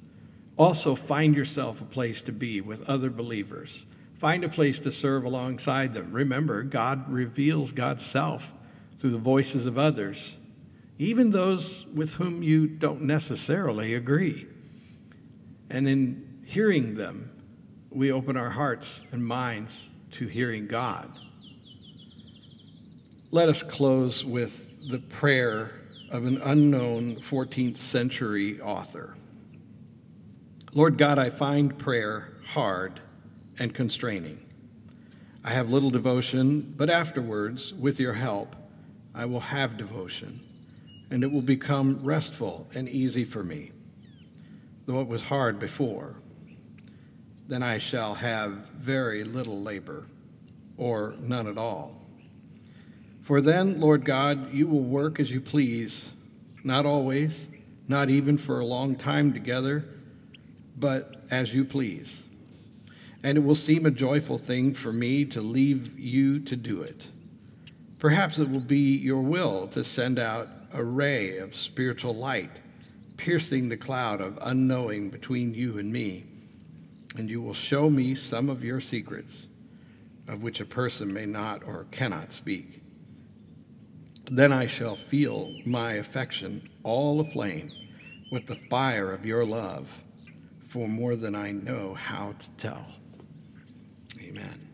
Also 0.57 0.95
find 0.95 1.37
yourself 1.37 1.81
a 1.81 1.85
place 1.85 2.23
to 2.23 2.33
be 2.33 2.61
with 2.61 2.89
other 2.89 3.11
believers. 3.11 3.87
Find 4.19 4.45
a 4.45 4.49
place 4.49 4.79
to 4.81 4.93
serve 4.93 5.25
alongside 5.25 5.93
them. 5.93 6.13
Remember, 6.13 6.63
God 6.63 7.13
reveals 7.13 7.73
God's 7.73 8.07
self 8.07 8.55
through 8.99 9.11
the 9.11 9.19
voices 9.19 9.67
of 9.67 9.79
others, 9.79 10.37
even 10.99 11.31
those 11.31 11.87
with 11.95 12.15
whom 12.15 12.43
you 12.43 12.67
don't 12.67 13.03
necessarily 13.03 13.95
agree. 13.95 14.47
And 15.71 15.89
in 15.89 16.41
hearing 16.45 16.95
them, 16.95 17.31
we 17.91 18.13
open 18.13 18.37
our 18.37 18.51
hearts 18.51 19.05
and 19.13 19.25
minds 19.25 19.89
to 20.13 20.27
hearing 20.27 20.67
God. 20.67 21.11
Let 23.31 23.49
us 23.49 23.63
close 23.63 24.25
with 24.25 24.89
the 24.89 25.01
prayer 25.01 25.81
of 26.11 26.25
an 26.27 26.41
unknown 26.43 27.17
14th 27.17 27.77
century 27.77 28.61
author. 28.61 29.17
Lord 30.73 30.99
God, 30.99 31.19
I 31.19 31.31
find 31.31 31.77
prayer 31.77 32.35
hard 32.47 33.01
and 33.59 33.75
constraining. 33.75 34.45
I 35.45 35.51
have 35.51 35.71
little 35.71 35.91
devotion, 35.91 36.75
but 36.77 36.89
afterwards, 36.89 37.75
with 37.75 38.01
your 38.01 38.15
help, 38.15 38.57
I 39.15 39.27
will 39.27 39.41
have 39.41 39.77
devotion, 39.77 40.41
and 41.15 41.23
it 41.23 41.33
will 41.33 41.41
become 41.41 41.99
restful 42.03 42.69
and 42.75 42.91
easy 42.91 43.25
for 43.25 43.43
me, 43.43 43.73
though 44.85 45.01
it 45.01 45.09
was 45.09 45.23
hard 45.23 45.59
before 45.59 46.17
then 47.47 47.63
I 47.63 47.79
shall 47.79 48.15
have 48.15 48.53
very 48.71 49.25
little 49.25 49.61
labor, 49.61 50.07
or 50.77 51.15
none 51.21 51.47
at 51.47 51.59
all. 51.59 52.01
For 53.23 53.41
then, 53.41 53.81
Lord 53.81 54.05
God, 54.05 54.53
you 54.53 54.67
will 54.67 54.83
work 54.83 55.21
as 55.21 55.31
you 55.31 55.41
please, 55.41 56.13
not 56.63 56.87
always, 56.87 57.49
not 57.87 58.09
even 58.09 58.39
for 58.39 58.61
a 58.61 58.67
long 58.67 58.97
time 58.97 59.33
together, 59.33 59.85
but 60.77 61.23
as 61.31 61.55
you 61.55 61.65
please. 61.65 62.25
And 63.23 63.39
it 63.39 63.43
will 63.43 63.55
seem 63.55 63.87
a 63.87 63.91
joyful 63.91 64.39
thing 64.39 64.73
for 64.73 64.93
me 64.93 65.25
to 65.27 65.41
leave 65.41 65.99
you 65.99 66.41
to 66.41 66.57
do 66.57 66.83
it. 66.83 67.09
Perhaps 67.99 68.39
it 68.39 68.51
will 68.51 68.61
be 68.61 68.99
your 68.99 69.23
will 69.23 69.67
to 69.69 69.85
send 69.85 70.19
out 70.19 70.47
a 70.75 70.85
ray 70.85 71.39
of 71.39 71.55
spiritual 71.55 72.15
light, 72.15 72.61
piercing 73.17 73.71
the 73.71 73.77
cloud 73.79 74.21
of 74.21 74.39
unknowing 74.43 75.09
between 75.09 75.55
you 75.55 75.79
and 75.79 75.91
me 75.91 76.27
and 77.17 77.31
you 77.31 77.41
will 77.41 77.55
show 77.55 77.89
me 77.89 78.15
some 78.15 78.49
of 78.49 78.65
your 78.65 78.81
secrets, 78.81 79.47
of 80.29 80.43
which 80.43 80.61
a 80.61 80.65
person 80.65 81.13
may 81.13 81.27
not 81.27 81.63
or 81.65 81.87
cannot 81.91 82.33
speak. 82.33 82.83
Then 84.31 84.53
I 84.53 84.67
shall 84.67 84.97
feel 84.97 85.55
my 85.67 85.95
affection 85.95 86.69
all 86.83 87.21
aflame 87.21 87.71
with 88.33 88.47
the 88.47 88.57
fire 88.57 89.13
of 89.13 89.27
your 89.27 89.45
love, 89.45 90.03
for 90.67 90.89
more 90.89 91.15
than 91.15 91.35
I 91.35 91.53
know 91.53 91.95
how 91.95 92.35
to 92.39 92.51
tell. 92.57 92.95
Amen. 94.21 94.67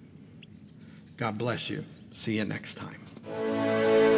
God 1.16 1.36
bless 1.36 1.68
you. 1.68 1.84
See 2.00 2.36
you 2.36 2.44
next 2.44 2.74
time. 2.74 4.09